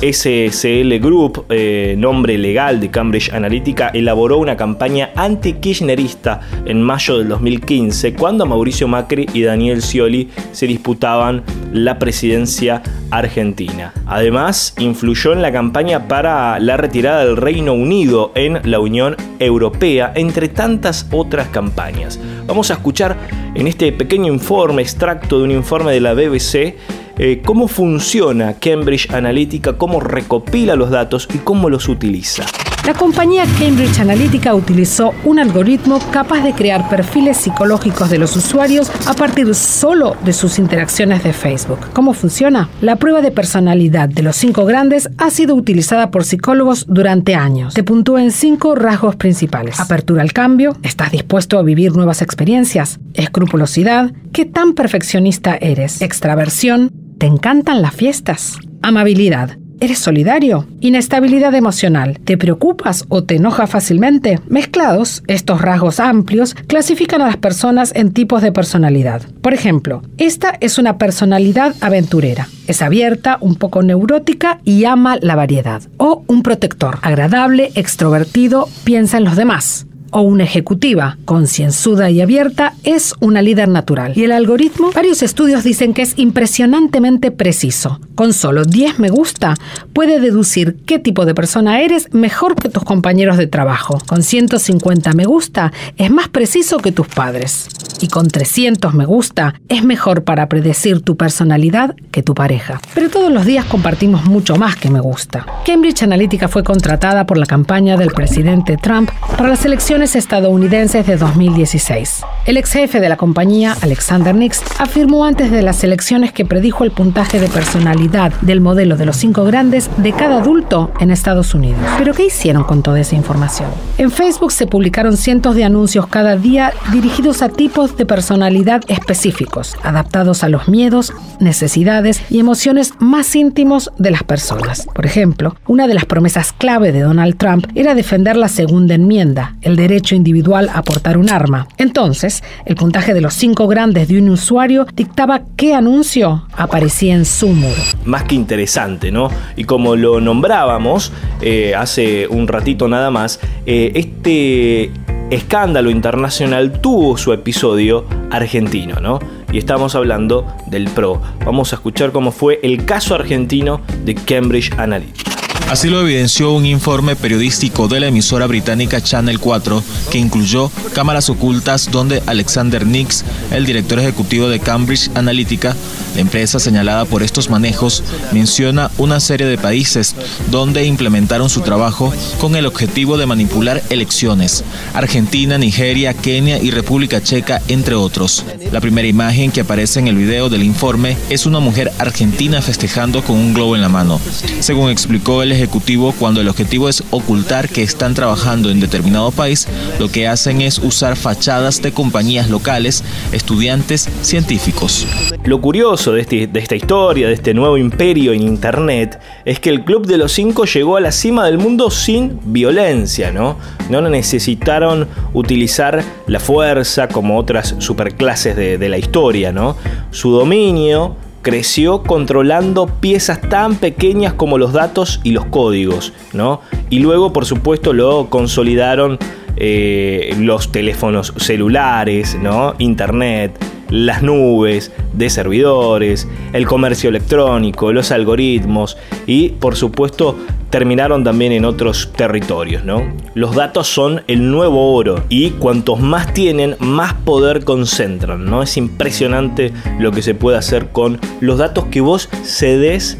SSL 0.00 1.00
Group, 1.00 1.46
eh, 1.48 1.96
nombre 1.98 2.38
legal 2.38 2.78
de 2.78 2.88
Cambridge 2.88 3.32
Analytica, 3.32 3.88
elaboró 3.88 4.38
una 4.38 4.56
campaña 4.56 5.10
anti-kirchnerista 5.16 6.40
en 6.66 6.82
mayo 6.82 7.18
del 7.18 7.28
2015, 7.28 8.14
cuando 8.14 8.46
Mauricio 8.46 8.86
Macri 8.86 9.26
y 9.32 9.42
Daniel 9.42 9.82
Scioli 9.82 10.28
se 10.52 10.68
disputaban 10.68 11.42
la 11.72 11.98
presidencia 11.98 12.82
argentina. 13.10 13.92
Además, 14.06 14.74
influyó 14.78 15.32
en 15.32 15.42
la 15.42 15.52
campaña 15.52 16.06
para 16.06 16.60
la 16.60 16.76
retirada 16.76 17.24
del 17.24 17.36
Reino 17.36 17.72
Unido 17.72 18.30
en 18.34 18.60
la 18.70 18.78
Unión 18.78 19.16
Europea, 19.38 20.12
entre 20.14 20.48
tantas 20.48 21.08
otras 21.10 21.48
campañas. 21.48 22.20
Vamos 22.46 22.70
a 22.70 22.74
escuchar 22.74 23.16
en 23.54 23.66
este 23.66 23.92
pequeño 23.92 24.32
informe, 24.32 24.82
extracto 24.82 25.38
de 25.38 25.44
un 25.44 25.50
informe 25.50 25.92
de 25.92 26.00
la 26.00 26.14
BBC, 26.14 26.76
eh, 27.18 27.42
cómo 27.44 27.68
funciona 27.68 28.54
Cambridge 28.54 29.10
Analytica, 29.12 29.74
cómo 29.74 30.00
recopila 30.00 30.76
los 30.76 30.90
datos 30.90 31.28
y 31.34 31.38
cómo 31.38 31.68
los 31.68 31.88
utiliza. 31.88 32.46
La 32.88 32.94
compañía 32.94 33.44
Cambridge 33.58 34.00
Analytica 34.00 34.54
utilizó 34.54 35.12
un 35.24 35.38
algoritmo 35.38 35.98
capaz 36.10 36.42
de 36.42 36.54
crear 36.54 36.88
perfiles 36.88 37.36
psicológicos 37.36 38.08
de 38.08 38.16
los 38.16 38.34
usuarios 38.34 38.90
a 39.06 39.12
partir 39.12 39.54
solo 39.54 40.16
de 40.24 40.32
sus 40.32 40.58
interacciones 40.58 41.22
de 41.22 41.34
Facebook. 41.34 41.80
¿Cómo 41.92 42.14
funciona? 42.14 42.70
La 42.80 42.96
prueba 42.96 43.20
de 43.20 43.30
personalidad 43.30 44.08
de 44.08 44.22
los 44.22 44.36
cinco 44.36 44.64
grandes 44.64 45.10
ha 45.18 45.28
sido 45.28 45.54
utilizada 45.54 46.10
por 46.10 46.24
psicólogos 46.24 46.86
durante 46.88 47.34
años. 47.34 47.74
Te 47.74 47.84
puntúa 47.84 48.22
en 48.22 48.30
cinco 48.30 48.74
rasgos 48.74 49.16
principales. 49.16 49.78
Apertura 49.80 50.22
al 50.22 50.32
cambio, 50.32 50.74
estás 50.82 51.12
dispuesto 51.12 51.58
a 51.58 51.62
vivir 51.62 51.94
nuevas 51.94 52.22
experiencias, 52.22 53.00
escrupulosidad, 53.12 54.12
qué 54.32 54.46
tan 54.46 54.72
perfeccionista 54.72 55.58
eres, 55.60 56.00
extraversión, 56.00 56.90
¿Te 57.18 57.26
encantan 57.26 57.82
las 57.82 57.96
fiestas? 57.96 58.58
Amabilidad. 58.80 59.58
¿Eres 59.80 59.98
solidario? 59.98 60.68
Inestabilidad 60.78 61.52
emocional. 61.56 62.20
¿Te 62.22 62.38
preocupas 62.38 63.06
o 63.08 63.24
te 63.24 63.34
enojas 63.34 63.68
fácilmente? 63.68 64.38
Mezclados, 64.46 65.24
estos 65.26 65.60
rasgos 65.60 65.98
amplios 65.98 66.54
clasifican 66.54 67.20
a 67.20 67.26
las 67.26 67.36
personas 67.36 67.92
en 67.96 68.12
tipos 68.12 68.40
de 68.40 68.52
personalidad. 68.52 69.22
Por 69.40 69.52
ejemplo, 69.52 70.02
esta 70.16 70.54
es 70.60 70.78
una 70.78 70.96
personalidad 70.96 71.74
aventurera. 71.80 72.46
Es 72.68 72.82
abierta, 72.82 73.38
un 73.40 73.56
poco 73.56 73.82
neurótica 73.82 74.60
y 74.62 74.84
ama 74.84 75.18
la 75.20 75.34
variedad. 75.34 75.82
O 75.96 76.22
un 76.28 76.44
protector, 76.44 76.98
agradable, 77.02 77.72
extrovertido, 77.74 78.68
piensa 78.84 79.18
en 79.18 79.24
los 79.24 79.34
demás 79.34 79.87
o 80.10 80.22
una 80.22 80.44
ejecutiva 80.44 81.18
concienzuda 81.24 82.10
y 82.10 82.20
abierta 82.20 82.74
es 82.84 83.14
una 83.20 83.42
líder 83.42 83.68
natural. 83.68 84.12
Y 84.16 84.24
el 84.24 84.32
algoritmo, 84.32 84.90
varios 84.92 85.22
estudios 85.22 85.64
dicen 85.64 85.94
que 85.94 86.02
es 86.02 86.14
impresionantemente 86.16 87.30
preciso. 87.30 88.00
Con 88.14 88.32
solo 88.32 88.64
10 88.64 88.98
me 88.98 89.10
gusta, 89.10 89.54
puede 89.92 90.20
deducir 90.20 90.76
qué 90.86 90.98
tipo 90.98 91.24
de 91.24 91.34
persona 91.34 91.80
eres 91.80 92.12
mejor 92.12 92.56
que 92.56 92.68
tus 92.68 92.84
compañeros 92.84 93.36
de 93.36 93.46
trabajo. 93.46 93.98
Con 94.06 94.22
150 94.22 95.12
me 95.12 95.24
gusta, 95.24 95.72
es 95.96 96.10
más 96.10 96.28
preciso 96.28 96.78
que 96.78 96.92
tus 96.92 97.06
padres. 97.08 97.68
Y 98.00 98.08
con 98.08 98.28
300 98.28 98.94
me 98.94 99.04
gusta, 99.04 99.54
es 99.68 99.84
mejor 99.84 100.24
para 100.24 100.48
predecir 100.48 101.00
tu 101.02 101.16
personalidad 101.16 101.96
que 102.10 102.22
tu 102.22 102.34
pareja. 102.34 102.80
Pero 102.94 103.10
todos 103.10 103.32
los 103.32 103.44
días 103.44 103.64
compartimos 103.64 104.24
mucho 104.24 104.56
más 104.56 104.76
que 104.76 104.90
me 104.90 105.00
gusta. 105.00 105.44
Cambridge 105.64 106.02
Analytica 106.02 106.48
fue 106.48 106.62
contratada 106.62 107.26
por 107.26 107.38
la 107.38 107.46
campaña 107.46 107.96
del 107.96 108.10
presidente 108.10 108.76
Trump 108.76 109.10
para 109.36 109.48
las 109.48 109.64
elecciones 109.64 109.97
estadounidenses 109.98 111.06
de 111.06 111.16
2016. 111.16 112.22
El 112.46 112.56
ex 112.56 112.72
jefe 112.72 113.00
de 113.00 113.08
la 113.08 113.16
compañía, 113.16 113.76
Alexander 113.82 114.32
Nix, 114.34 114.62
afirmó 114.78 115.24
antes 115.24 115.50
de 115.50 115.60
las 115.60 115.82
elecciones 115.82 116.32
que 116.32 116.44
predijo 116.44 116.84
el 116.84 116.92
puntaje 116.92 117.40
de 117.40 117.48
personalidad 117.48 118.32
del 118.40 118.60
modelo 118.60 118.96
de 118.96 119.06
los 119.06 119.16
cinco 119.16 119.44
grandes 119.44 119.90
de 119.96 120.12
cada 120.12 120.38
adulto 120.38 120.92
en 121.00 121.10
Estados 121.10 121.52
Unidos. 121.52 121.80
¿Pero 121.98 122.14
qué 122.14 122.26
hicieron 122.26 122.62
con 122.62 122.82
toda 122.82 123.00
esa 123.00 123.16
información? 123.16 123.68
En 123.98 124.12
Facebook 124.12 124.52
se 124.52 124.68
publicaron 124.68 125.16
cientos 125.16 125.56
de 125.56 125.64
anuncios 125.64 126.06
cada 126.06 126.36
día 126.36 126.72
dirigidos 126.92 127.42
a 127.42 127.48
tipos 127.48 127.96
de 127.96 128.06
personalidad 128.06 128.82
específicos, 128.86 129.76
adaptados 129.82 130.44
a 130.44 130.48
los 130.48 130.68
miedos, 130.68 131.12
necesidades 131.40 132.22
y 132.30 132.38
emociones 132.38 132.92
más 133.00 133.34
íntimos 133.34 133.90
de 133.98 134.12
las 134.12 134.22
personas. 134.22 134.86
Por 134.94 135.06
ejemplo, 135.06 135.56
una 135.66 135.88
de 135.88 135.94
las 135.94 136.04
promesas 136.04 136.52
clave 136.52 136.92
de 136.92 137.00
Donald 137.00 137.36
Trump 137.36 137.66
era 137.74 137.96
defender 137.96 138.36
la 138.36 138.48
segunda 138.48 138.94
enmienda, 138.94 139.56
el 139.60 139.74
de 139.74 139.87
derecho 139.88 140.14
individual 140.14 140.70
a 140.72 140.82
portar 140.82 141.18
un 141.18 141.30
arma. 141.30 141.66
Entonces, 141.78 142.44
el 142.64 142.76
puntaje 142.76 143.14
de 143.14 143.20
los 143.20 143.34
cinco 143.34 143.66
grandes 143.66 144.06
de 144.06 144.18
un 144.18 144.28
usuario 144.28 144.86
dictaba 144.94 145.42
qué 145.56 145.74
anuncio 145.74 146.46
aparecía 146.56 147.14
en 147.14 147.24
su 147.24 147.48
muro. 147.48 147.82
Más 148.04 148.22
que 148.24 148.36
interesante, 148.36 149.10
¿no? 149.10 149.28
Y 149.56 149.64
como 149.64 149.96
lo 149.96 150.20
nombrábamos 150.20 151.12
eh, 151.40 151.74
hace 151.74 152.28
un 152.28 152.46
ratito 152.46 152.86
nada 152.86 153.10
más, 153.10 153.40
eh, 153.66 153.92
este 153.94 154.92
escándalo 155.30 155.90
internacional 155.90 156.80
tuvo 156.80 157.18
su 157.18 157.32
episodio 157.32 158.06
argentino, 158.30 159.00
¿no? 159.00 159.18
Y 159.52 159.58
estamos 159.58 159.94
hablando 159.94 160.46
del 160.66 160.88
PRO. 160.88 161.20
Vamos 161.44 161.72
a 161.72 161.76
escuchar 161.76 162.12
cómo 162.12 162.32
fue 162.32 162.60
el 162.62 162.84
caso 162.84 163.14
argentino 163.14 163.80
de 164.04 164.14
Cambridge 164.14 164.72
Analytica. 164.78 165.37
Así 165.68 165.90
lo 165.90 166.00
evidenció 166.00 166.52
un 166.52 166.64
informe 166.64 167.14
periodístico 167.14 167.88
de 167.88 168.00
la 168.00 168.06
emisora 168.06 168.46
británica 168.46 169.02
Channel 169.02 169.38
4 169.38 169.82
que 170.10 170.16
incluyó 170.16 170.70
cámaras 170.94 171.28
ocultas 171.28 171.90
donde 171.92 172.22
Alexander 172.24 172.86
Nix, 172.86 173.22
el 173.50 173.66
director 173.66 173.98
ejecutivo 173.98 174.48
de 174.48 174.60
Cambridge 174.60 175.10
Analytica, 175.14 175.76
la 176.14 176.22
empresa 176.22 176.58
señalada 176.58 177.04
por 177.04 177.22
estos 177.22 177.50
manejos, 177.50 178.02
menciona 178.32 178.90
una 178.96 179.20
serie 179.20 179.46
de 179.46 179.58
países 179.58 180.16
donde 180.50 180.86
implementaron 180.86 181.50
su 181.50 181.60
trabajo 181.60 182.14
con 182.40 182.56
el 182.56 182.64
objetivo 182.64 183.18
de 183.18 183.26
manipular 183.26 183.82
elecciones. 183.90 184.64
Argentina, 184.94 185.58
Nigeria, 185.58 186.14
Kenia 186.14 186.62
y 186.62 186.70
República 186.70 187.22
Checa, 187.22 187.60
entre 187.68 187.94
otros. 187.94 188.42
La 188.72 188.80
primera 188.80 189.06
imagen 189.06 189.52
que 189.52 189.60
aparece 189.60 190.00
en 190.00 190.08
el 190.08 190.16
video 190.16 190.48
del 190.48 190.62
informe 190.62 191.18
es 191.28 191.44
una 191.44 191.60
mujer 191.60 191.92
argentina 191.98 192.62
festejando 192.62 193.22
con 193.22 193.36
un 193.36 193.52
globo 193.52 193.76
en 193.76 193.82
la 193.82 193.90
mano. 193.90 194.18
Según 194.60 194.90
explicó 194.90 195.42
el 195.42 195.57
ejecutivo, 195.58 196.14
cuando 196.18 196.40
el 196.40 196.48
objetivo 196.48 196.88
es 196.88 197.02
ocultar 197.10 197.68
que 197.68 197.82
están 197.82 198.14
trabajando 198.14 198.70
en 198.70 198.80
determinado 198.80 199.30
país, 199.32 199.66
lo 199.98 200.08
que 200.08 200.28
hacen 200.28 200.60
es 200.60 200.78
usar 200.78 201.16
fachadas 201.16 201.82
de 201.82 201.92
compañías 201.92 202.48
locales, 202.48 203.02
estudiantes, 203.32 204.08
científicos. 204.22 205.06
Lo 205.44 205.60
curioso 205.60 206.12
de, 206.12 206.20
este, 206.20 206.46
de 206.46 206.60
esta 206.60 206.76
historia, 206.76 207.26
de 207.26 207.34
este 207.34 207.54
nuevo 207.54 207.76
imperio 207.76 208.32
en 208.32 208.42
Internet, 208.42 209.18
es 209.44 209.58
que 209.58 209.70
el 209.70 209.84
Club 209.84 210.06
de 210.06 210.16
los 210.16 210.32
Cinco 210.32 210.64
llegó 210.64 210.96
a 210.96 211.00
la 211.00 211.10
cima 211.10 211.44
del 211.46 211.58
mundo 211.58 211.90
sin 211.90 212.38
violencia, 212.44 213.32
¿no? 213.32 213.56
No 213.90 214.00
necesitaron 214.00 215.08
utilizar 215.32 216.04
la 216.26 216.38
fuerza 216.38 217.08
como 217.08 217.36
otras 217.36 217.74
superclases 217.78 218.54
de, 218.54 218.78
de 218.78 218.88
la 218.88 218.98
historia, 218.98 219.52
¿no? 219.52 219.76
Su 220.12 220.30
dominio 220.30 221.16
creció 221.48 222.02
controlando 222.02 222.86
piezas 222.86 223.40
tan 223.40 223.76
pequeñas 223.76 224.34
como 224.34 224.58
los 224.58 224.74
datos 224.74 225.18
y 225.24 225.30
los 225.30 225.46
códigos, 225.46 226.12
¿no? 226.34 226.60
Y 226.90 226.98
luego, 226.98 227.32
por 227.32 227.46
supuesto, 227.46 227.94
lo 227.94 228.28
consolidaron 228.28 229.18
eh, 229.56 230.36
los 230.38 230.70
teléfonos 230.72 231.32
celulares, 231.38 232.36
¿no? 232.42 232.74
Internet, 232.76 233.58
las 233.88 234.22
nubes 234.22 234.92
de 235.14 235.30
servidores, 235.30 236.28
el 236.52 236.66
comercio 236.66 237.08
electrónico, 237.08 237.94
los 237.94 238.10
algoritmos 238.10 238.98
y 239.26 239.48
por 239.48 239.74
supuesto 239.74 240.36
terminaron 240.70 241.24
también 241.24 241.52
en 241.52 241.64
otros 241.64 242.12
territorios, 242.14 242.84
¿no? 242.84 243.02
Los 243.34 243.54
datos 243.54 243.88
son 243.88 244.22
el 244.26 244.50
nuevo 244.50 244.94
oro 244.94 245.24
y 245.28 245.50
cuantos 245.50 246.00
más 246.00 246.32
tienen, 246.34 246.76
más 246.78 247.14
poder 247.14 247.64
concentran, 247.64 248.44
¿no? 248.44 248.62
Es 248.62 248.76
impresionante 248.76 249.72
lo 249.98 250.12
que 250.12 250.22
se 250.22 250.34
puede 250.34 250.58
hacer 250.58 250.88
con 250.88 251.20
los 251.40 251.58
datos 251.58 251.86
que 251.86 252.00
vos 252.00 252.28
cedes 252.42 253.18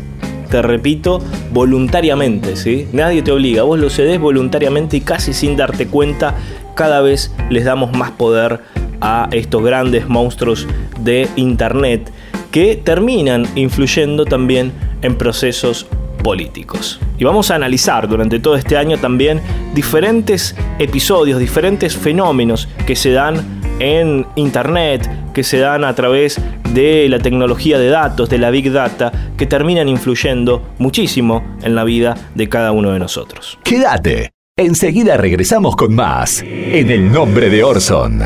te 0.51 0.63
repito, 0.63 1.21
voluntariamente, 1.53 2.57
¿sí? 2.57 2.89
Nadie 2.93 3.21
te 3.23 3.33
obliga, 3.33 3.65
vos 3.65 3.79
lo 3.79 3.91
cedes 3.91 4.19
voluntariamente 4.19 4.97
y 4.97 5.01
casi 5.03 5.35
sin 5.35 5.57
darte 5.57 5.87
cuenta, 5.89 6.37
cada 6.75 7.03
vez 7.03 7.35
les 7.51 7.65
damos 7.65 7.93
más 7.93 8.13
poder 8.13 8.61
a 9.01 9.29
estos 9.33 9.63
grandes 9.63 10.09
monstruos 10.09 10.67
de 11.01 11.29
Internet 11.37 12.11
que 12.51 12.77
terminan 12.77 13.47
influyendo 13.57 14.25
también 14.25 14.73
en 15.03 15.17
procesos 15.17 15.87
políticos. 16.29 17.01
Y 17.17 17.25
vamos 17.25 17.51
a 17.51 17.55
analizar 17.55 18.07
durante 18.07 18.39
todo 18.39 18.55
este 18.55 18.77
año 18.77 18.99
también 18.99 19.41
diferentes 19.75 20.55
episodios, 20.79 21.41
diferentes 21.41 21.97
fenómenos 21.97 22.69
que 22.87 22.95
se 22.97 23.13
dan 23.13 23.63
en 23.79 24.27
Internet, 24.37 25.09
que 25.33 25.43
se 25.43 25.57
dan 25.57 25.85
a 25.85 25.95
través 25.95 26.39
de 26.75 27.09
la 27.09 27.19
tecnología 27.19 27.79
de 27.79 27.89
datos, 27.89 28.29
de 28.29 28.37
la 28.37 28.51
Big 28.51 28.71
Data, 28.71 29.11
que 29.39 29.47
terminan 29.47 29.89
influyendo 29.89 30.75
muchísimo 30.77 31.57
en 31.63 31.75
la 31.75 31.85
vida 31.85 32.15
de 32.35 32.47
cada 32.47 32.73
uno 32.73 32.93
de 32.93 32.99
nosotros. 32.99 33.59
Quédate. 33.65 34.33
Enseguida 34.55 35.17
regresamos 35.17 35.77
con 35.77 35.95
más 35.95 36.43
en 36.43 36.91
el 36.91 37.11
nombre 37.11 37.49
de 37.49 37.65
Orson. 37.65 38.21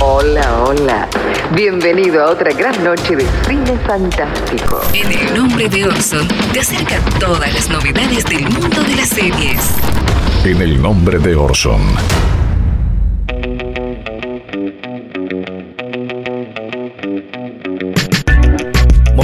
Hola, 0.00 0.62
hola. 0.62 1.08
Bienvenido 1.54 2.22
a 2.22 2.30
otra 2.30 2.52
gran 2.52 2.84
noche 2.84 3.16
de 3.16 3.24
cine 3.48 3.78
fantástico. 3.86 4.82
En 4.92 5.10
el 5.10 5.34
nombre 5.34 5.70
de 5.70 5.86
Orson 5.86 6.28
te 6.52 6.60
acerca 6.60 7.00
todas 7.18 7.52
las 7.54 7.70
novedades 7.70 8.26
del 8.26 8.42
mundo 8.42 8.82
de 8.82 8.94
las 8.94 9.08
series. 9.08 9.70
En 10.44 10.60
el 10.60 10.82
nombre 10.82 11.18
de 11.18 11.34
Orson. 11.34 11.80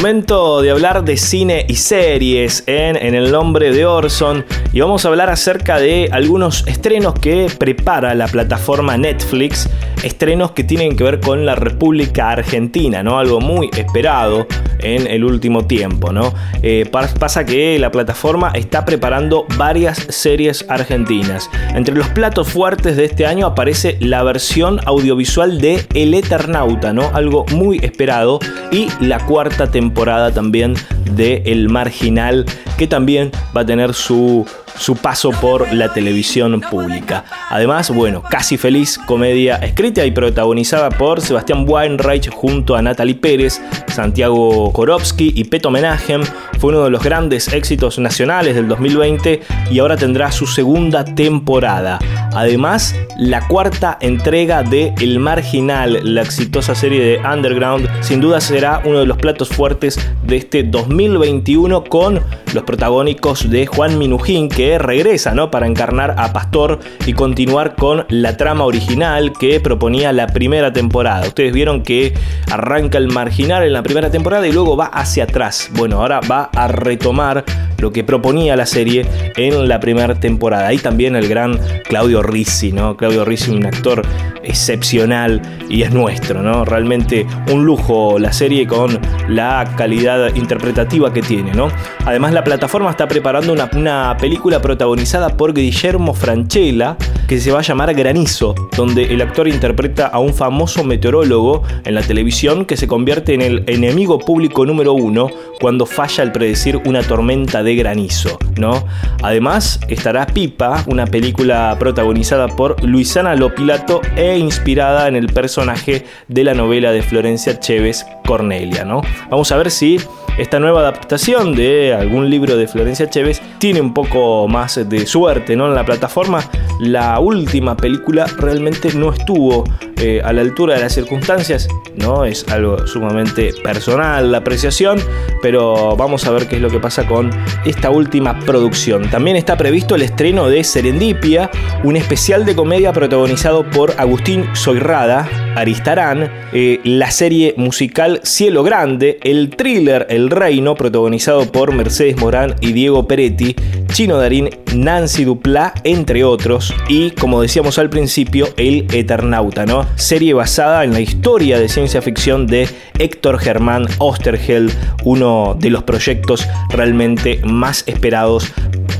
Momento 0.02 0.62
de 0.62 0.72
hablar 0.72 1.04
de 1.04 1.16
cine 1.16 1.64
y 1.68 1.76
series 1.76 2.64
en, 2.66 2.96
en, 2.96 3.14
el 3.14 3.30
nombre 3.30 3.70
de 3.70 3.86
Orson 3.86 4.44
y 4.72 4.80
vamos 4.80 5.04
a 5.04 5.08
hablar 5.08 5.30
acerca 5.30 5.78
de 5.78 6.08
algunos 6.10 6.66
estrenos 6.66 7.14
que 7.14 7.46
prepara 7.56 8.12
la 8.16 8.26
plataforma 8.26 8.96
Netflix, 8.96 9.70
estrenos 10.02 10.50
que 10.50 10.64
tienen 10.64 10.96
que 10.96 11.04
ver 11.04 11.20
con 11.20 11.46
la 11.46 11.54
República 11.54 12.30
Argentina, 12.30 13.04
¿no? 13.04 13.20
Algo 13.20 13.40
muy 13.40 13.70
esperado 13.76 14.48
en 14.80 15.06
el 15.06 15.22
último 15.22 15.66
tiempo, 15.66 16.12
¿no? 16.12 16.34
Eh, 16.62 16.90
pasa 16.90 17.46
que 17.46 17.78
la 17.78 17.92
plataforma 17.92 18.50
está 18.56 18.84
preparando 18.84 19.46
varias 19.56 19.98
series 20.08 20.64
argentinas. 20.68 21.48
Entre 21.76 21.94
los 21.94 22.08
platos 22.08 22.48
fuertes 22.48 22.96
de 22.96 23.04
este 23.04 23.24
año 23.24 23.46
aparece 23.46 23.98
la 24.00 24.24
versión 24.24 24.80
audiovisual 24.84 25.60
de 25.60 25.86
El 25.94 26.12
Eternauta, 26.14 26.92
¿no? 26.92 27.12
Algo 27.14 27.46
muy 27.52 27.78
esperado 27.84 28.40
y 28.72 28.88
la 28.98 29.24
cuarta 29.24 29.70
temporada 29.70 29.91
también 30.32 30.74
de 31.14 31.42
El 31.46 31.68
Marginal, 31.68 32.46
que 32.78 32.86
también 32.86 33.30
va 33.56 33.62
a 33.62 33.66
tener 33.66 33.94
su 33.94 34.46
su 34.76 34.96
paso 34.96 35.30
por 35.30 35.72
la 35.72 35.92
televisión 35.92 36.60
pública. 36.60 37.24
Además, 37.50 37.90
bueno, 37.90 38.22
Casi 38.22 38.56
Feliz, 38.56 38.98
comedia 39.06 39.56
escrita 39.56 40.04
y 40.04 40.10
protagonizada 40.10 40.90
por 40.90 41.20
Sebastián 41.20 41.64
Weinreich 41.68 42.30
junto 42.30 42.74
a 42.74 42.82
Natalie 42.82 43.14
Pérez, 43.14 43.60
Santiago 43.88 44.72
Korowski 44.72 45.32
y 45.34 45.44
Peto 45.44 45.70
Menahem, 45.70 46.22
fue 46.58 46.70
uno 46.70 46.84
de 46.84 46.90
los 46.90 47.02
grandes 47.02 47.52
éxitos 47.52 47.98
nacionales 47.98 48.54
del 48.54 48.68
2020 48.68 49.40
y 49.70 49.78
ahora 49.78 49.96
tendrá 49.96 50.32
su 50.32 50.46
segunda 50.46 51.04
temporada. 51.04 51.98
Además, 52.34 52.94
la 53.18 53.46
cuarta 53.46 53.98
entrega 54.00 54.62
de 54.62 54.94
El 55.00 55.18
Marginal, 55.18 56.00
la 56.02 56.22
exitosa 56.22 56.74
serie 56.74 57.04
de 57.04 57.18
Underground, 57.18 57.88
sin 58.00 58.20
duda 58.20 58.40
será 58.40 58.80
uno 58.84 59.00
de 59.00 59.06
los 59.06 59.18
platos 59.18 59.48
fuertes 59.48 59.98
de 60.26 60.36
este 60.36 60.62
2021 60.62 61.84
con 61.84 62.20
los 62.54 62.64
protagónicos 62.64 63.50
de 63.50 63.66
Juan 63.66 63.98
Minujín, 63.98 64.48
que 64.48 64.61
regresa 64.78 65.34
¿no? 65.34 65.50
para 65.50 65.66
encarnar 65.66 66.14
a 66.18 66.32
Pastor 66.32 66.78
y 67.06 67.12
continuar 67.12 67.74
con 67.74 68.06
la 68.08 68.36
trama 68.36 68.64
original 68.64 69.32
que 69.38 69.60
proponía 69.60 70.12
la 70.12 70.26
primera 70.26 70.72
temporada. 70.72 71.26
Ustedes 71.26 71.52
vieron 71.52 71.82
que 71.82 72.14
arranca 72.50 72.98
el 72.98 73.08
marginal 73.08 73.64
en 73.64 73.72
la 73.72 73.82
primera 73.82 74.10
temporada 74.10 74.46
y 74.46 74.52
luego 74.52 74.76
va 74.76 74.86
hacia 74.86 75.24
atrás. 75.24 75.70
Bueno, 75.72 76.00
ahora 76.00 76.20
va 76.20 76.50
a 76.54 76.68
retomar 76.68 77.44
lo 77.78 77.92
que 77.92 78.04
proponía 78.04 78.54
la 78.56 78.66
serie 78.66 79.06
en 79.36 79.68
la 79.68 79.80
primera 79.80 80.14
temporada. 80.14 80.68
Ahí 80.68 80.78
también 80.78 81.16
el 81.16 81.28
gran 81.28 81.58
Claudio 81.84 82.22
Rizzi, 82.22 82.72
¿no? 82.72 82.96
Claudio 82.96 83.24
Rizzi, 83.24 83.50
un 83.50 83.66
actor 83.66 84.02
excepcional 84.44 85.42
y 85.68 85.82
es 85.82 85.92
nuestro, 85.92 86.42
¿no? 86.42 86.64
Realmente 86.64 87.26
un 87.52 87.64
lujo 87.64 88.18
la 88.18 88.32
serie 88.32 88.66
con 88.66 88.98
la 89.28 89.64
calidad 89.76 90.34
interpretativa 90.34 91.12
que 91.12 91.22
tiene, 91.22 91.52
¿no? 91.52 91.68
Además 92.04 92.32
la 92.32 92.44
plataforma 92.44 92.90
está 92.90 93.08
preparando 93.08 93.52
una, 93.52 93.68
una 93.74 94.16
película 94.18 94.51
protagonizada 94.60 95.36
por 95.36 95.54
Guillermo 95.54 96.12
Franchella 96.14 96.96
que 97.28 97.40
se 97.40 97.52
va 97.52 97.60
a 97.60 97.62
llamar 97.62 97.94
Granizo, 97.94 98.54
donde 98.76 99.04
el 99.04 99.22
actor 99.22 99.48
interpreta 99.48 100.06
a 100.06 100.18
un 100.18 100.34
famoso 100.34 100.84
meteorólogo 100.84 101.62
en 101.84 101.94
la 101.94 102.02
televisión 102.02 102.64
que 102.64 102.76
se 102.76 102.86
convierte 102.86 103.34
en 103.34 103.40
el 103.40 103.64
enemigo 103.66 104.18
público 104.18 104.66
número 104.66 104.92
uno 104.92 105.28
cuando 105.62 105.86
falla 105.86 106.24
al 106.24 106.32
predecir 106.32 106.76
una 106.86 107.04
tormenta 107.04 107.62
de 107.62 107.76
granizo, 107.76 108.36
¿no? 108.58 108.84
Además 109.22 109.78
estará 109.86 110.26
Pipa, 110.26 110.82
una 110.88 111.06
película 111.06 111.76
protagonizada 111.78 112.48
por 112.48 112.82
Luisana 112.82 113.36
Lopilato 113.36 114.00
e 114.16 114.36
inspirada 114.36 115.06
en 115.06 115.14
el 115.14 115.28
personaje 115.28 116.04
de 116.26 116.42
la 116.42 116.54
novela 116.54 116.90
de 116.90 117.02
Florencia 117.02 117.60
Chévez 117.60 118.04
Cornelia, 118.26 118.84
¿no? 118.84 119.02
Vamos 119.30 119.52
a 119.52 119.56
ver 119.56 119.70
si 119.70 120.00
esta 120.38 120.58
nueva 120.58 120.80
adaptación 120.80 121.54
de 121.54 121.94
algún 121.94 122.30
libro 122.30 122.56
de 122.56 122.66
Florencia 122.66 123.08
Chévez 123.08 123.42
tiene 123.58 123.80
un 123.82 123.92
poco 123.92 124.48
más 124.48 124.80
de 124.88 125.06
suerte 125.06 125.56
¿no? 125.56 125.66
en 125.66 125.74
la 125.74 125.84
plataforma. 125.84 126.42
La 126.80 127.20
última 127.20 127.76
película 127.76 128.24
realmente 128.38 128.94
no 128.94 129.12
estuvo 129.12 129.64
eh, 129.98 130.22
a 130.24 130.32
la 130.32 130.40
altura 130.40 130.74
de 130.74 130.80
las 130.80 130.94
circunstancias, 130.94 131.68
¿no? 131.96 132.24
Es 132.24 132.48
algo 132.48 132.86
sumamente 132.86 133.52
personal 133.62 134.32
la 134.32 134.38
apreciación, 134.38 134.98
pero 135.42 135.51
vamos 135.52 136.26
a 136.26 136.30
ver 136.30 136.48
qué 136.48 136.56
es 136.56 136.62
lo 136.62 136.70
que 136.70 136.80
pasa 136.80 137.06
con 137.06 137.30
esta 137.64 137.90
última 137.90 138.38
producción. 138.40 139.10
También 139.10 139.36
está 139.36 139.56
previsto 139.56 139.94
el 139.94 140.02
estreno 140.02 140.48
de 140.48 140.64
Serendipia, 140.64 141.50
un 141.84 141.96
especial 141.96 142.44
de 142.44 142.54
comedia 142.54 142.92
protagonizado 142.92 143.68
por 143.68 143.94
Agustín 143.98 144.46
Soirrada, 144.54 145.28
Aristarán, 145.54 146.30
eh, 146.52 146.80
la 146.84 147.10
serie 147.10 147.54
musical 147.56 148.20
Cielo 148.22 148.62
Grande, 148.62 149.18
el 149.22 149.50
thriller 149.50 150.06
El 150.08 150.30
Reino, 150.30 150.74
protagonizado 150.74 151.50
por 151.50 151.72
Mercedes 151.74 152.16
Morán 152.16 152.54
y 152.60 152.72
Diego 152.72 153.06
Peretti, 153.06 153.54
Chino 153.92 154.16
Darín, 154.16 154.48
Nancy 154.74 155.24
Duplá, 155.24 155.74
entre 155.84 156.24
otros, 156.24 156.74
y 156.88 157.10
como 157.10 157.42
decíamos 157.42 157.78
al 157.78 157.90
principio, 157.90 158.48
El 158.56 158.86
Eternauta, 158.92 159.66
¿no? 159.66 159.86
Serie 159.96 160.32
basada 160.32 160.84
en 160.84 160.92
la 160.92 161.00
historia 161.00 161.58
de 161.58 161.68
ciencia 161.68 162.00
ficción 162.00 162.46
de 162.46 162.68
Héctor 162.98 163.38
Germán 163.38 163.86
Osterheld, 163.98 164.72
uno 165.04 165.41
de 165.58 165.70
los 165.70 165.82
proyectos 165.82 166.46
realmente 166.70 167.40
más 167.44 167.84
esperados 167.86 168.52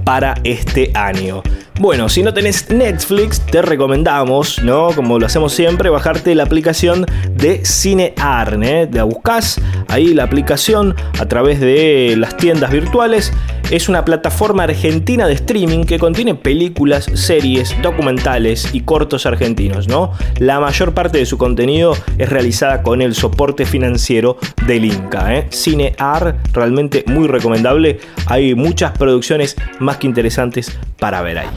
para 0.05 0.35
este 0.45 0.91
año. 0.95 1.43
Bueno, 1.81 2.09
si 2.09 2.23
no 2.23 2.33
tenés 2.33 2.71
Netflix, 2.71 3.41
te 3.41 3.63
recomendamos, 3.63 4.63
¿no? 4.63 4.91
Como 4.95 5.19
lo 5.19 5.27
hacemos 5.27 5.53
siempre, 5.53 5.91
bajarte 5.91 6.35
la 6.35 6.45
aplicación 6.45 7.07
de 7.35 7.65
Cinear, 7.65 8.59
¿eh? 8.63 8.89
La 8.93 9.05
buscas 9.05 9.61
ahí 9.89 10.15
la 10.15 10.25
aplicación 10.25 10.95
a 11.19 11.27
través 11.27 11.61
de 11.61 12.15
las 12.17 12.37
tiendas 12.37 12.71
virtuales. 12.71 13.33
Es 13.73 13.89
una 13.89 14.05
plataforma 14.05 14.65
argentina 14.65 15.27
de 15.27 15.33
streaming 15.33 15.85
que 15.85 15.99
contiene 15.99 16.35
películas, 16.35 17.07
series, 17.15 17.75
documentales 17.81 18.69
y 18.75 18.83
cortos 18.83 19.25
argentinos, 19.25 19.89
¿no? 19.89 20.13
La 20.39 20.61
mayor 20.61 20.93
parte 20.93 21.17
de 21.17 21.25
su 21.25 21.39
contenido 21.39 21.97
es 22.19 22.29
realizada 22.29 22.83
con 22.83 23.01
el 23.01 23.15
soporte 23.15 23.65
financiero 23.65 24.37
del 24.67 24.85
Inca, 24.85 25.35
¿eh? 25.35 25.47
Cinear, 25.51 26.37
realmente 26.53 27.03
muy 27.07 27.29
recomendable. 27.29 27.99
Hay 28.27 28.55
muchas 28.55 28.93
producciones 28.93 29.57
más 29.79 29.97
que 29.97 30.07
interesantes 30.07 30.79
para 30.99 31.23
ver 31.23 31.39
ahí. 31.39 31.49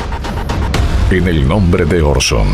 En 1.11 1.27
el 1.27 1.45
nombre 1.45 1.83
de 1.83 2.01
Orson. 2.01 2.47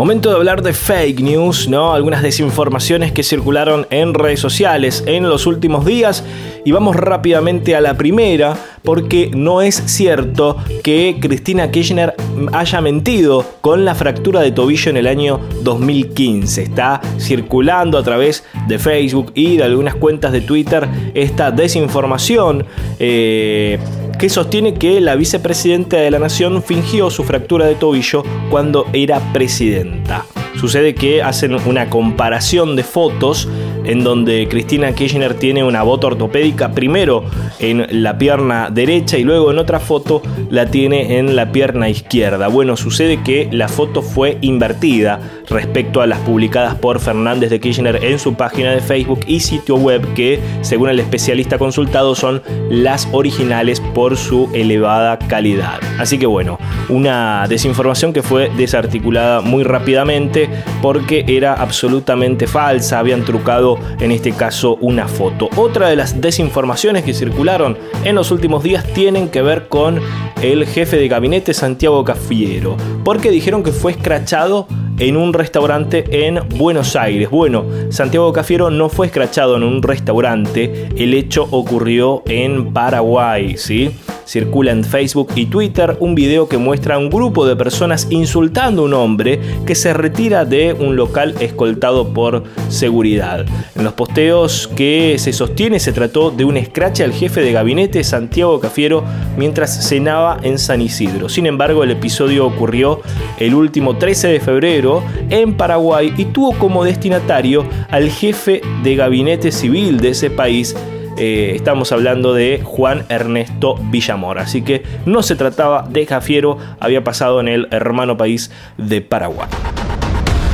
Momento 0.00 0.30
de 0.30 0.36
hablar 0.36 0.62
de 0.62 0.72
fake 0.72 1.20
news, 1.20 1.68
¿no? 1.68 1.92
Algunas 1.92 2.22
desinformaciones 2.22 3.12
que 3.12 3.22
circularon 3.22 3.86
en 3.90 4.14
redes 4.14 4.40
sociales 4.40 5.04
en 5.06 5.28
los 5.28 5.46
últimos 5.46 5.84
días. 5.84 6.24
Y 6.64 6.72
vamos 6.72 6.96
rápidamente 6.96 7.76
a 7.76 7.82
la 7.82 7.98
primera, 7.98 8.56
porque 8.82 9.30
no 9.34 9.60
es 9.60 9.74
cierto 9.74 10.56
que 10.82 11.18
Cristina 11.20 11.70
Kirchner 11.70 12.14
haya 12.54 12.80
mentido 12.80 13.44
con 13.60 13.84
la 13.84 13.94
fractura 13.94 14.40
de 14.40 14.52
tobillo 14.52 14.88
en 14.88 14.96
el 14.96 15.06
año 15.06 15.38
2015. 15.64 16.62
Está 16.62 17.02
circulando 17.18 17.98
a 17.98 18.02
través 18.02 18.44
de 18.68 18.78
Facebook 18.78 19.32
y 19.34 19.58
de 19.58 19.64
algunas 19.64 19.96
cuentas 19.96 20.32
de 20.32 20.40
Twitter 20.40 20.88
esta 21.12 21.50
desinformación. 21.50 22.64
Eh, 22.98 23.78
que 24.20 24.28
sostiene 24.28 24.74
que 24.74 25.00
la 25.00 25.16
vicepresidenta 25.16 25.96
de 25.96 26.10
la 26.10 26.18
nación 26.18 26.62
fingió 26.62 27.08
su 27.08 27.24
fractura 27.24 27.64
de 27.64 27.74
tobillo 27.74 28.22
cuando 28.50 28.84
era 28.92 29.18
presidenta. 29.32 30.26
Sucede 30.56 30.94
que 30.94 31.22
hacen 31.22 31.54
una 31.54 31.88
comparación 31.88 32.76
de 32.76 32.84
fotos 32.84 33.48
en 33.84 34.04
donde 34.04 34.46
Cristina 34.48 34.92
Kirchner 34.92 35.34
tiene 35.34 35.64
una 35.64 35.82
bota 35.82 36.08
ortopédica 36.08 36.72
primero 36.72 37.24
en 37.58 38.02
la 38.02 38.18
pierna 38.18 38.70
derecha 38.70 39.18
y 39.18 39.24
luego 39.24 39.50
en 39.50 39.58
otra 39.58 39.80
foto 39.80 40.22
la 40.50 40.66
tiene 40.66 41.18
en 41.18 41.36
la 41.36 41.52
pierna 41.52 41.88
izquierda. 41.88 42.48
Bueno, 42.48 42.76
sucede 42.76 43.22
que 43.22 43.48
la 43.52 43.68
foto 43.68 44.02
fue 44.02 44.38
invertida 44.40 45.20
respecto 45.48 46.00
a 46.00 46.06
las 46.06 46.18
publicadas 46.20 46.74
por 46.76 47.00
Fernández 47.00 47.50
de 47.50 47.60
Kirchner 47.60 48.04
en 48.04 48.18
su 48.18 48.34
página 48.34 48.70
de 48.70 48.80
Facebook 48.80 49.20
y 49.26 49.40
sitio 49.40 49.76
web 49.76 50.14
que, 50.14 50.40
según 50.62 50.90
el 50.90 51.00
especialista 51.00 51.58
consultado, 51.58 52.14
son 52.14 52.42
las 52.70 53.08
originales 53.12 53.80
por 53.80 54.16
su 54.16 54.48
elevada 54.54 55.18
calidad. 55.18 55.80
Así 55.98 56.18
que 56.18 56.26
bueno, 56.26 56.58
una 56.88 57.46
desinformación 57.48 58.12
que 58.12 58.22
fue 58.22 58.50
desarticulada 58.56 59.40
muy 59.40 59.64
rápidamente 59.64 60.39
porque 60.80 61.24
era 61.26 61.54
absolutamente 61.54 62.46
falsa, 62.46 62.98
habían 62.98 63.24
trucado 63.24 63.78
en 64.00 64.12
este 64.12 64.32
caso 64.32 64.76
una 64.80 65.08
foto. 65.08 65.48
Otra 65.56 65.88
de 65.88 65.96
las 65.96 66.20
desinformaciones 66.20 67.04
que 67.04 67.14
circularon 67.14 67.76
en 68.04 68.14
los 68.14 68.30
últimos 68.30 68.62
días 68.62 68.84
tienen 68.92 69.28
que 69.28 69.42
ver 69.42 69.68
con 69.68 70.00
el 70.42 70.66
jefe 70.66 70.96
de 70.96 71.08
gabinete 71.08 71.54
Santiago 71.54 72.04
Cafiero, 72.04 72.76
porque 73.04 73.30
dijeron 73.30 73.62
que 73.62 73.72
fue 73.72 73.92
escrachado 73.92 74.66
en 74.98 75.16
un 75.16 75.32
restaurante 75.32 76.26
en 76.26 76.40
Buenos 76.56 76.94
Aires. 76.94 77.30
Bueno, 77.30 77.64
Santiago 77.90 78.32
Cafiero 78.32 78.70
no 78.70 78.88
fue 78.88 79.06
escrachado 79.06 79.56
en 79.56 79.62
un 79.62 79.82
restaurante, 79.82 80.88
el 80.96 81.14
hecho 81.14 81.48
ocurrió 81.50 82.22
en 82.26 82.72
Paraguay, 82.72 83.56
¿sí? 83.56 83.90
Circula 84.30 84.70
en 84.70 84.84
Facebook 84.84 85.32
y 85.34 85.46
Twitter 85.46 85.96
un 85.98 86.14
video 86.14 86.48
que 86.48 86.56
muestra 86.56 86.94
a 86.94 86.98
un 86.98 87.10
grupo 87.10 87.48
de 87.48 87.56
personas 87.56 88.06
insultando 88.10 88.82
a 88.82 88.84
un 88.84 88.94
hombre 88.94 89.40
que 89.66 89.74
se 89.74 89.92
retira 89.92 90.44
de 90.44 90.72
un 90.72 90.94
local 90.94 91.34
escoltado 91.40 92.14
por 92.14 92.44
seguridad. 92.68 93.44
En 93.74 93.82
los 93.82 93.94
posteos 93.94 94.68
que 94.76 95.16
se 95.18 95.32
sostiene 95.32 95.80
se 95.80 95.90
trató 95.90 96.30
de 96.30 96.44
un 96.44 96.56
escrache 96.56 97.02
al 97.02 97.12
jefe 97.12 97.40
de 97.40 97.50
gabinete 97.50 98.04
Santiago 98.04 98.60
Cafiero 98.60 99.02
mientras 99.36 99.88
cenaba 99.88 100.38
en 100.44 100.60
San 100.60 100.80
Isidro. 100.80 101.28
Sin 101.28 101.46
embargo, 101.46 101.82
el 101.82 101.90
episodio 101.90 102.46
ocurrió 102.46 103.00
el 103.40 103.52
último 103.52 103.96
13 103.96 104.28
de 104.28 104.38
febrero 104.38 105.02
en 105.28 105.56
Paraguay 105.56 106.14
y 106.16 106.26
tuvo 106.26 106.52
como 106.52 106.84
destinatario 106.84 107.64
al 107.88 108.08
jefe 108.08 108.60
de 108.84 108.94
gabinete 108.94 109.50
civil 109.50 109.98
de 109.98 110.10
ese 110.10 110.30
país, 110.30 110.76
eh, 111.22 111.52
estamos 111.54 111.92
hablando 111.92 112.32
de 112.32 112.62
Juan 112.64 113.04
Ernesto 113.10 113.76
Villamor. 113.90 114.38
Así 114.38 114.62
que 114.62 114.82
no 115.04 115.22
se 115.22 115.36
trataba 115.36 115.86
de 115.86 116.06
Jafiero, 116.06 116.56
había 116.80 117.04
pasado 117.04 117.40
en 117.40 117.48
el 117.48 117.68
hermano 117.70 118.16
país 118.16 118.50
de 118.78 119.02
Paraguay. 119.02 119.46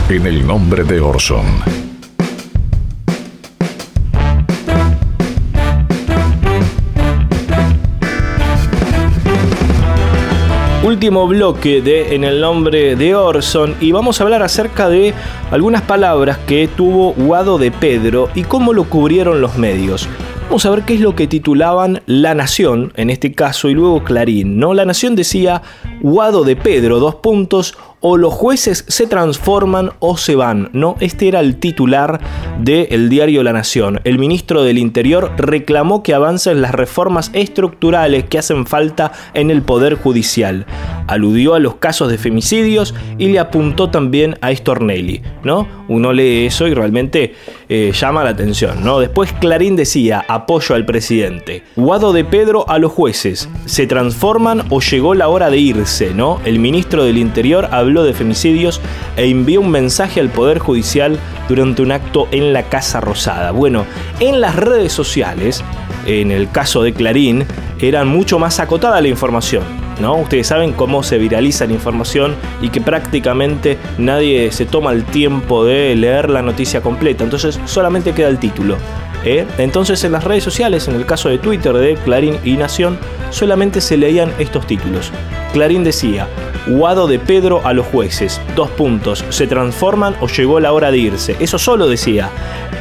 En 0.09 0.27
el 0.27 0.45
nombre 0.45 0.83
de 0.83 1.01
Orson. 1.01 1.47
último 10.83 11.27
bloque 11.27 11.83
de 11.83 12.15
En 12.15 12.23
el 12.23 12.41
nombre 12.41 12.95
de 12.95 13.15
Orson 13.17 13.75
y 13.81 13.91
vamos 13.91 14.21
a 14.21 14.25
hablar 14.25 14.43
acerca 14.43 14.89
de 14.89 15.15
algunas 15.51 15.83
palabras 15.83 16.39
que 16.39 16.69
tuvo 16.69 17.13
Guado 17.13 17.59
de 17.59 17.73
Pedro 17.73 18.31
y 18.35 18.45
cómo 18.45 18.73
lo 18.73 18.85
cubrieron 18.85 19.41
los 19.41 19.59
medios. 19.59 20.09
Vamos 20.47 20.65
a 20.65 20.71
ver 20.71 20.85
qué 20.85 20.95
es 20.95 21.01
lo 21.01 21.17
que 21.17 21.27
titulaban 21.27 22.03
La 22.07 22.35
Nación, 22.35 22.93
en 22.95 23.11
este 23.11 23.33
caso, 23.33 23.69
y 23.69 23.75
luego 23.75 24.05
Clarín. 24.05 24.59
¿no? 24.59 24.75
La 24.75 24.85
Nación 24.85 25.17
decía 25.17 25.61
Guado 26.01 26.45
de 26.45 26.57
Pedro, 26.57 27.01
dos 27.01 27.17
puntos, 27.17 27.77
o 28.01 28.17
los 28.17 28.33
jueces 28.33 28.85
se 28.87 29.07
transforman 29.07 29.91
o 29.99 30.17
se 30.17 30.37
van, 30.37 30.71
¿no? 30.73 30.97
Este 31.01 31.29
era 31.29 31.41
el 31.41 31.57
titular 31.57 32.21
del 32.61 33.09
diario 33.09 33.43
La 33.43 33.53
Nación. 33.53 34.01
El 34.05 34.19
ministro 34.19 34.63
del 34.63 34.79
Interior 34.79 35.33
reclamó 35.37 36.03
que 36.03 36.15
avancen 36.15 36.63
las 36.63 36.73
reformas 36.73 37.31
estructurales 37.33 38.25
que 38.25 38.39
hacen 38.39 38.67
falta 38.67 39.13
en 39.35 39.51
el 39.51 39.63
Poder 39.63 39.95
Judicial. 39.95 40.67
Aludió 41.09 41.55
a 41.55 41.59
los 41.59 41.77
casos 41.77 42.11
de 42.11 42.19
femicidios 42.19 42.95
y 43.19 43.29
le 43.29 43.39
apuntó 43.39 43.91
también 43.91 44.39
a 44.41 44.55
Stornelli, 44.55 45.23
¿no? 45.43 45.67
Uno 45.89 46.13
lee 46.13 46.47
eso 46.47 46.67
y 46.69 46.75
realmente 46.75 47.35
eh, 47.69 47.93
llama 47.93 48.25
la 48.25 48.31
atención, 48.31 48.85
¿no? 48.85 49.01
Después 49.01 49.33
Clarín 49.41 49.77
decía, 49.77 50.25
apoyo 50.29 50.75
al 50.75 50.85
presidente. 50.85 51.63
Guado 51.77 52.13
de 52.13 52.25
Pedro 52.25 52.69
a 52.69 52.79
los 52.79 52.93
jueces, 52.93 53.49
¿se 53.65 53.87
transforman 53.87 54.65
o 54.71 54.81
llegó 54.81 55.15
la 55.15 55.29
hora 55.29 55.51
de 55.51 55.59
irse, 55.59 55.86
El 56.45 56.59
ministro 56.59 57.05
del 57.05 57.17
Interior 57.17 57.69
habló 57.71 58.03
de 58.03 58.13
femicidios 58.13 58.81
e 59.17 59.27
envió 59.27 59.61
un 59.61 59.71
mensaje 59.71 60.19
al 60.19 60.31
Poder 60.31 60.59
Judicial 60.59 61.17
durante 61.49 61.81
un 61.81 61.93
acto 61.93 62.27
en 62.33 62.53
la 62.53 62.65
Casa 62.65 63.01
Rosada. 63.01 63.53
Bueno, 63.53 63.87
en 64.19 64.41
las 64.41 64.57
redes 64.57 64.93
sociales, 64.93 65.63
en 66.05 66.33
el 66.33 66.51
caso 66.51 66.83
de 66.83 66.93
Clarín, 66.93 67.47
era 67.81 68.05
mucho 68.05 68.41
más 68.41 68.59
acotada 68.59 69.01
la 69.01 69.07
información. 69.07 69.63
¿no? 70.01 70.17
Ustedes 70.17 70.49
saben 70.49 70.73
cómo 70.73 71.05
se 71.05 71.19
viraliza 71.19 71.67
la 71.67 71.75
información 71.75 72.35
y 72.61 72.71
que 72.71 72.81
prácticamente 72.81 73.79
nadie 73.97 74.51
se 74.51 74.67
toma 74.67 74.91
el 74.91 75.05
tiempo 75.05 75.65
de 75.65 75.95
leer 75.95 76.31
la 76.31 76.43
noticia 76.43 76.81
completa. 76.81 77.23
Entonces 77.23 77.61
solamente 77.65 78.13
queda 78.13 78.29
el 78.29 78.39
título. 78.39 78.77
¿Eh? 79.27 79.47
Entonces 79.59 80.03
en 80.05 80.13
las 80.13 80.25
redes 80.25 80.45
sociales, 80.45 80.89
en 80.89 80.95
el 80.95 81.05
caso 81.05 81.29
de 81.29 81.39
Twitter 81.39 81.75
de 81.75 81.95
Clarín 81.97 82.39
y 82.45 82.57
Nación, 82.57 82.99
solamente 83.31 83.81
se 83.81 83.97
leían 83.97 84.33
estos 84.39 84.67
títulos. 84.67 85.13
Clarín 85.53 85.85
decía, 85.85 86.29
Guado 86.67 87.07
de 87.07 87.19
Pedro 87.19 87.61
a 87.65 87.73
los 87.73 87.87
jueces, 87.87 88.41
dos 88.55 88.71
puntos, 88.71 89.25
se 89.31 89.47
transforman 89.47 90.17
o 90.21 90.27
llegó 90.27 90.61
la 90.61 90.73
hora 90.73 90.91
de 90.91 90.99
irse. 90.99 91.37
Eso 91.41 91.59
solo 91.59 91.89
decía. 91.89 92.31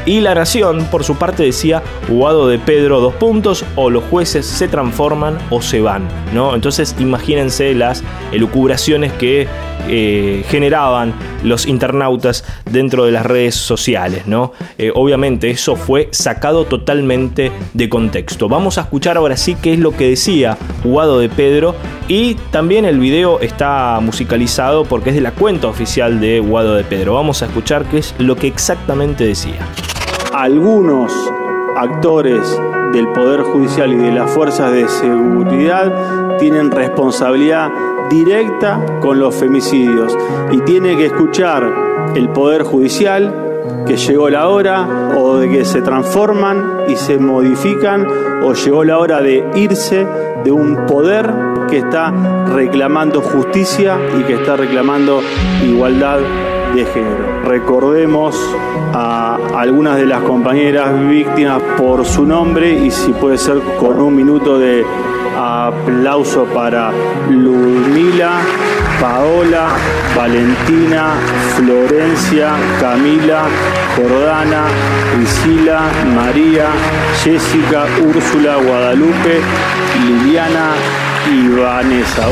Y 0.06 0.22
la 0.22 0.36
Nación, 0.36 0.86
por 0.92 1.04
su 1.04 1.16
parte, 1.16 1.44
decía, 1.44 1.82
Guado 2.08 2.48
de 2.48 2.60
Pedro, 2.60 3.00
dos 3.00 3.16
puntos, 3.16 3.66
o 3.76 3.90
los 3.90 4.04
jueces 4.06 4.46
se 4.46 4.68
transforman 4.68 5.38
o 5.50 5.62
se 5.62 5.82
van. 5.82 6.08
¿no? 6.34 6.54
Entonces 6.54 6.96
imagínense 7.00 7.74
las 7.74 8.04
elucubraciones 8.32 9.14
que 9.14 9.48
eh, 9.88 10.44
generaban 10.50 11.14
los 11.44 11.68
internautas 11.68 12.44
dentro 12.70 13.06
de 13.06 13.12
las 13.12 13.24
redes 13.26 13.54
sociales, 13.54 14.26
¿no? 14.26 14.52
Eh, 14.80 14.92
obviamente 14.96 15.52
eso 15.52 15.76
fue 15.76 16.10
sacado 16.12 16.66
totalmente 16.66 17.52
de 17.74 17.88
contexto. 17.88 18.50
Vamos 18.50 18.80
a 18.80 18.82
escuchar 18.82 19.18
ahora 19.18 19.38
sí 19.38 19.56
qué 19.62 19.74
es 19.74 19.80
lo 19.80 19.92
que 19.92 20.10
decía 20.10 20.58
Guado 20.84 21.20
de 21.20 21.30
Pedro 21.30 21.76
y 22.08 22.34
también 22.52 22.86
el 22.86 23.00
video 23.00 23.40
está 23.42 23.75
musicalizado 24.02 24.86
porque 24.86 25.10
es 25.10 25.16
de 25.16 25.22
la 25.22 25.32
cuenta 25.32 25.68
oficial 25.68 26.20
de 26.20 26.40
Guado 26.40 26.76
de 26.76 26.84
Pedro. 26.84 27.16
Vamos 27.16 27.42
a 27.42 27.46
escuchar 27.46 27.86
qué 27.86 28.00
es 28.00 28.16
lo 28.18 28.36
que 28.36 28.48
exactamente 28.48 29.26
decía. 29.26 29.68
Algunos 30.34 31.12
actores 31.78 32.60
del 32.94 33.08
Poder 33.10 33.42
Judicial 33.42 33.92
y 33.92 33.98
de 33.98 34.12
las 34.12 34.32
fuerzas 34.32 34.72
de 34.72 34.88
seguridad 34.88 36.38
tienen 36.38 36.72
responsabilidad 36.72 37.70
directa 38.10 38.80
con 39.02 39.20
los 39.20 39.36
femicidios 39.36 40.16
y 40.52 40.60
tiene 40.62 40.96
que 40.96 41.08
escuchar 41.08 41.64
el 42.16 42.30
Poder 42.30 42.64
Judicial 42.64 43.46
que 43.88 43.98
llegó 43.98 44.30
la 44.30 44.48
hora 44.48 44.88
o 45.18 45.38
de 45.38 45.50
que 45.50 45.66
se 45.66 45.82
transforman 45.82 46.86
y 46.88 46.96
se 46.96 47.18
modifican 47.18 48.06
o 48.44 48.54
llegó 48.54 48.84
la 48.84 48.98
hora 49.00 49.22
de 49.22 49.44
irse 49.56 50.08
de 50.44 50.52
un 50.52 50.86
poder 50.86 51.55
que 51.68 51.78
está 51.80 52.12
reclamando 52.48 53.22
justicia 53.22 53.98
y 54.20 54.24
que 54.24 54.34
está 54.34 54.56
reclamando 54.56 55.22
igualdad 55.64 56.20
de 56.74 56.86
género. 56.86 57.44
Recordemos 57.46 58.36
a 58.94 59.38
algunas 59.56 59.98
de 59.98 60.06
las 60.06 60.22
compañeras 60.22 60.92
víctimas 61.08 61.62
por 61.78 62.06
su 62.06 62.26
nombre 62.26 62.72
y 62.72 62.92
si 62.92 63.14
puede 63.14 63.38
ser 63.38 63.60
con 63.80 64.00
un 64.02 64.16
minuto 64.16 64.58
de 64.58 64.86
aplauso 65.38 66.46
para 66.46 66.92
Ludmila, 67.30 68.32
Paola, 69.02 69.68
Valentina, 70.16 71.14
Florencia, 71.56 72.52
Camila, 72.80 73.44
Jordana, 73.96 74.64
Priscila, 75.16 75.82
María, 76.16 76.68
Jessica, 77.24 77.86
Úrsula, 78.08 78.56
Guadalupe, 78.58 79.42
Liliana 80.06 80.72
y 81.28 81.48
Vanessa. 81.48 82.28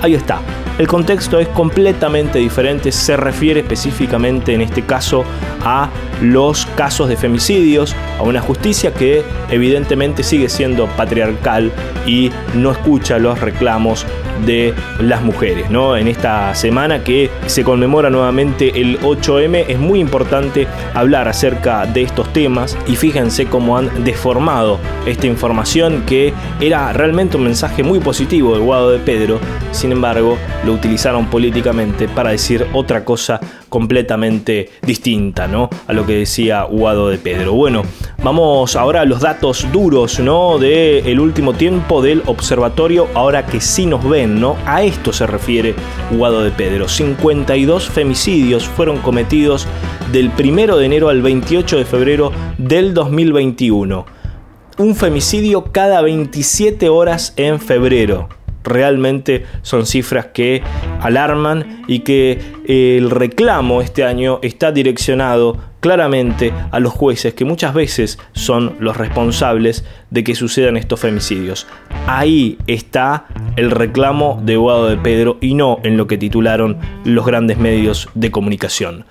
Ahí 0.00 0.14
está. 0.14 0.40
El 0.78 0.86
contexto 0.86 1.40
es 1.40 1.48
completamente 1.48 2.38
diferente, 2.38 2.92
se 2.92 3.16
refiere 3.16 3.60
específicamente 3.60 4.54
en 4.54 4.60
este 4.60 4.82
caso 4.82 5.24
a 5.64 5.90
los 6.22 6.66
casos 6.66 7.08
de 7.08 7.16
femicidios, 7.16 7.96
a 8.16 8.22
una 8.22 8.40
justicia 8.40 8.94
que 8.94 9.24
evidentemente 9.50 10.22
sigue 10.22 10.48
siendo 10.48 10.86
patriarcal 10.86 11.72
y 12.06 12.30
no 12.54 12.70
escucha 12.70 13.18
los 13.18 13.40
reclamos 13.40 14.06
de 14.46 14.72
las 15.00 15.22
mujeres. 15.22 15.68
¿no? 15.68 15.96
En 15.96 16.06
esta 16.06 16.54
semana 16.54 17.02
que 17.02 17.28
se 17.46 17.64
conmemora 17.64 18.08
nuevamente 18.08 18.80
el 18.80 19.00
8M 19.00 19.64
es 19.68 19.78
muy 19.80 19.98
importante 19.98 20.68
hablar 20.94 21.26
acerca 21.26 21.86
de 21.86 22.02
estos 22.02 22.32
temas 22.32 22.76
y 22.86 22.94
fíjense 22.94 23.46
cómo 23.46 23.76
han 23.76 24.04
deformado 24.04 24.78
esta 25.06 25.26
información 25.26 26.04
que 26.06 26.32
era 26.60 26.92
realmente 26.92 27.36
un 27.36 27.44
mensaje 27.44 27.82
muy 27.82 27.98
positivo 27.98 28.54
de 28.54 28.60
Guado 28.60 28.90
de 28.90 28.98
Pedro, 28.98 29.40
sin 29.72 29.92
embargo 29.92 30.38
lo 30.64 30.72
utilizaron 30.72 31.26
políticamente 31.26 32.08
para 32.08 32.30
decir 32.30 32.66
otra 32.72 33.04
cosa 33.04 33.40
completamente 33.68 34.70
distinta 34.82 35.46
¿no? 35.46 35.68
a 35.86 35.92
lo 35.92 36.06
que 36.06 36.14
decía 36.14 36.62
Guado 36.62 37.08
de 37.08 37.18
Pedro. 37.18 37.52
Bueno, 37.52 37.82
vamos 38.22 38.76
ahora 38.76 39.02
a 39.02 39.04
los 39.04 39.20
datos 39.20 39.66
duros 39.72 40.18
¿no? 40.20 40.58
del 40.58 41.20
último 41.20 41.52
tiempo 41.54 42.02
del 42.02 42.22
observatorio, 42.26 43.08
ahora 43.14 43.46
que 43.46 43.60
sí 43.60 43.86
nos 43.86 44.08
ven, 44.08 44.40
¿no? 44.40 44.56
A 44.66 44.82
esto 44.82 45.12
se 45.12 45.26
refiere 45.26 45.74
Guado 46.10 46.42
de 46.42 46.50
Pedro. 46.50 46.88
52 46.88 47.88
femicidios 47.88 48.66
fueron 48.66 48.98
cometidos 48.98 49.66
del 50.12 50.30
1 50.38 50.76
de 50.76 50.86
enero 50.86 51.08
al 51.08 51.22
28 51.22 51.78
de 51.78 51.84
febrero 51.84 52.32
del 52.56 52.94
2021. 52.94 54.06
Un 54.78 54.94
femicidio 54.94 55.72
cada 55.72 56.00
27 56.02 56.88
horas 56.88 57.34
en 57.36 57.60
febrero 57.60 58.37
realmente 58.68 59.44
son 59.62 59.86
cifras 59.86 60.26
que 60.26 60.62
alarman 61.00 61.82
y 61.86 62.00
que 62.00 62.38
el 62.66 63.10
reclamo 63.10 63.82
este 63.82 64.04
año 64.04 64.38
está 64.42 64.72
direccionado 64.72 65.56
claramente 65.80 66.52
a 66.70 66.80
los 66.80 66.92
jueces 66.92 67.34
que 67.34 67.44
muchas 67.44 67.72
veces 67.72 68.18
son 68.32 68.76
los 68.80 68.96
responsables 68.96 69.84
de 70.10 70.24
que 70.24 70.34
sucedan 70.34 70.76
estos 70.76 71.00
femicidios. 71.00 71.66
Ahí 72.06 72.58
está 72.66 73.26
el 73.56 73.70
reclamo 73.70 74.40
de 74.42 74.56
Guado 74.56 74.88
de 74.88 74.96
Pedro 74.96 75.38
y 75.40 75.54
no 75.54 75.78
en 75.84 75.96
lo 75.96 76.06
que 76.06 76.18
titularon 76.18 76.78
los 77.04 77.24
grandes 77.24 77.58
medios 77.58 78.08
de 78.14 78.30
comunicación. 78.30 79.04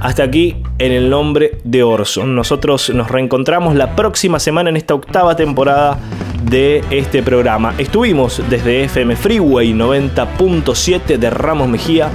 Hasta 0.00 0.22
aquí 0.22 0.56
en 0.78 0.92
el 0.92 1.08
nombre 1.08 1.58
de 1.64 1.82
Orson. 1.82 2.34
Nosotros 2.34 2.90
nos 2.90 3.10
reencontramos 3.10 3.74
la 3.74 3.96
próxima 3.96 4.38
semana 4.38 4.68
en 4.68 4.76
esta 4.76 4.94
octava 4.94 5.34
temporada 5.34 5.98
de 6.44 6.84
este 6.90 7.22
programa. 7.22 7.74
Estuvimos 7.78 8.42
desde 8.48 8.84
FM 8.84 9.16
Freeway 9.16 9.72
90.7 9.72 11.18
de 11.18 11.30
Ramos 11.30 11.68
Mejía 11.68 12.10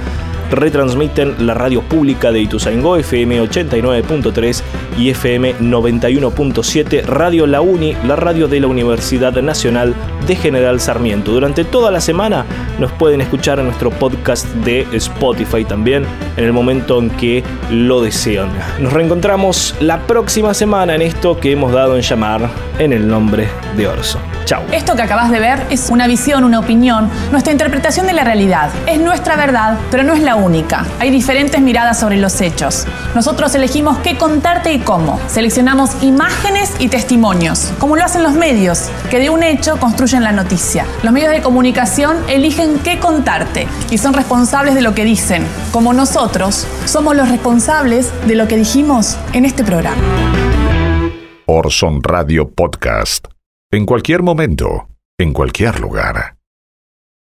retransmiten 0.50 1.46
la 1.46 1.54
radio 1.54 1.82
pública 1.82 2.32
de 2.32 2.40
Ituzaingó, 2.40 2.96
FM 2.96 3.42
89.3 3.42 4.62
y 4.98 5.10
FM 5.10 5.56
91.7, 5.58 7.04
Radio 7.04 7.46
La 7.46 7.60
Uni, 7.60 7.96
la 8.06 8.16
radio 8.16 8.48
de 8.48 8.60
la 8.60 8.66
Universidad 8.66 9.32
Nacional 9.40 9.94
de 10.26 10.36
General 10.36 10.80
Sarmiento. 10.80 11.32
Durante 11.32 11.64
toda 11.64 11.90
la 11.90 12.00
semana 12.00 12.44
nos 12.78 12.92
pueden 12.92 13.20
escuchar 13.20 13.58
en 13.58 13.66
nuestro 13.66 13.90
podcast 13.90 14.46
de 14.64 14.86
Spotify 14.92 15.64
también, 15.64 16.04
en 16.36 16.44
el 16.44 16.52
momento 16.52 16.98
en 16.98 17.10
que 17.10 17.42
lo 17.70 18.00
desean. 18.00 18.48
Nos 18.78 18.92
reencontramos 18.92 19.74
la 19.80 20.00
próxima 20.06 20.54
semana 20.54 20.94
en 20.94 21.02
esto 21.02 21.38
que 21.38 21.52
hemos 21.52 21.72
dado 21.72 21.96
en 21.96 22.02
llamar 22.02 22.48
en 22.78 22.92
el 22.92 23.06
nombre 23.06 23.48
de 23.76 23.86
Orso. 23.86 24.18
Chao. 24.44 24.62
Esto 24.72 24.96
que 24.96 25.02
acabas 25.02 25.30
de 25.30 25.38
ver 25.38 25.62
es 25.70 25.90
una 25.90 26.06
visión, 26.06 26.42
una 26.44 26.58
opinión, 26.58 27.08
nuestra 27.30 27.52
interpretación 27.52 28.06
de 28.06 28.14
la 28.14 28.24
realidad. 28.24 28.70
Es 28.86 28.98
nuestra 28.98 29.36
verdad, 29.36 29.78
pero 29.90 30.02
no 30.02 30.14
es 30.14 30.22
la 30.22 30.34
única. 30.40 30.86
Hay 30.98 31.10
diferentes 31.10 31.60
miradas 31.60 32.00
sobre 32.00 32.16
los 32.16 32.40
hechos. 32.40 32.86
Nosotros 33.14 33.54
elegimos 33.54 33.98
qué 33.98 34.16
contarte 34.16 34.72
y 34.72 34.80
cómo. 34.80 35.20
Seleccionamos 35.28 36.02
imágenes 36.02 36.72
y 36.78 36.88
testimonios, 36.88 37.72
como 37.78 37.96
lo 37.96 38.04
hacen 38.04 38.22
los 38.22 38.32
medios, 38.32 38.90
que 39.10 39.18
de 39.18 39.30
un 39.30 39.42
hecho 39.42 39.78
construyen 39.78 40.24
la 40.24 40.32
noticia. 40.32 40.86
Los 41.02 41.12
medios 41.12 41.32
de 41.32 41.42
comunicación 41.42 42.16
eligen 42.28 42.78
qué 42.80 42.98
contarte 42.98 43.66
y 43.90 43.98
son 43.98 44.14
responsables 44.14 44.74
de 44.74 44.82
lo 44.82 44.94
que 44.94 45.04
dicen, 45.04 45.46
como 45.72 45.92
nosotros 45.92 46.66
somos 46.84 47.14
los 47.14 47.28
responsables 47.28 48.10
de 48.26 48.34
lo 48.34 48.48
que 48.48 48.56
dijimos 48.56 49.16
en 49.32 49.44
este 49.44 49.64
programa. 49.64 50.02
Orson 51.46 52.02
Radio 52.02 52.50
Podcast. 52.50 53.26
En 53.72 53.86
cualquier 53.86 54.22
momento, 54.22 54.88
en 55.18 55.32
cualquier 55.32 55.80
lugar. 55.80 56.39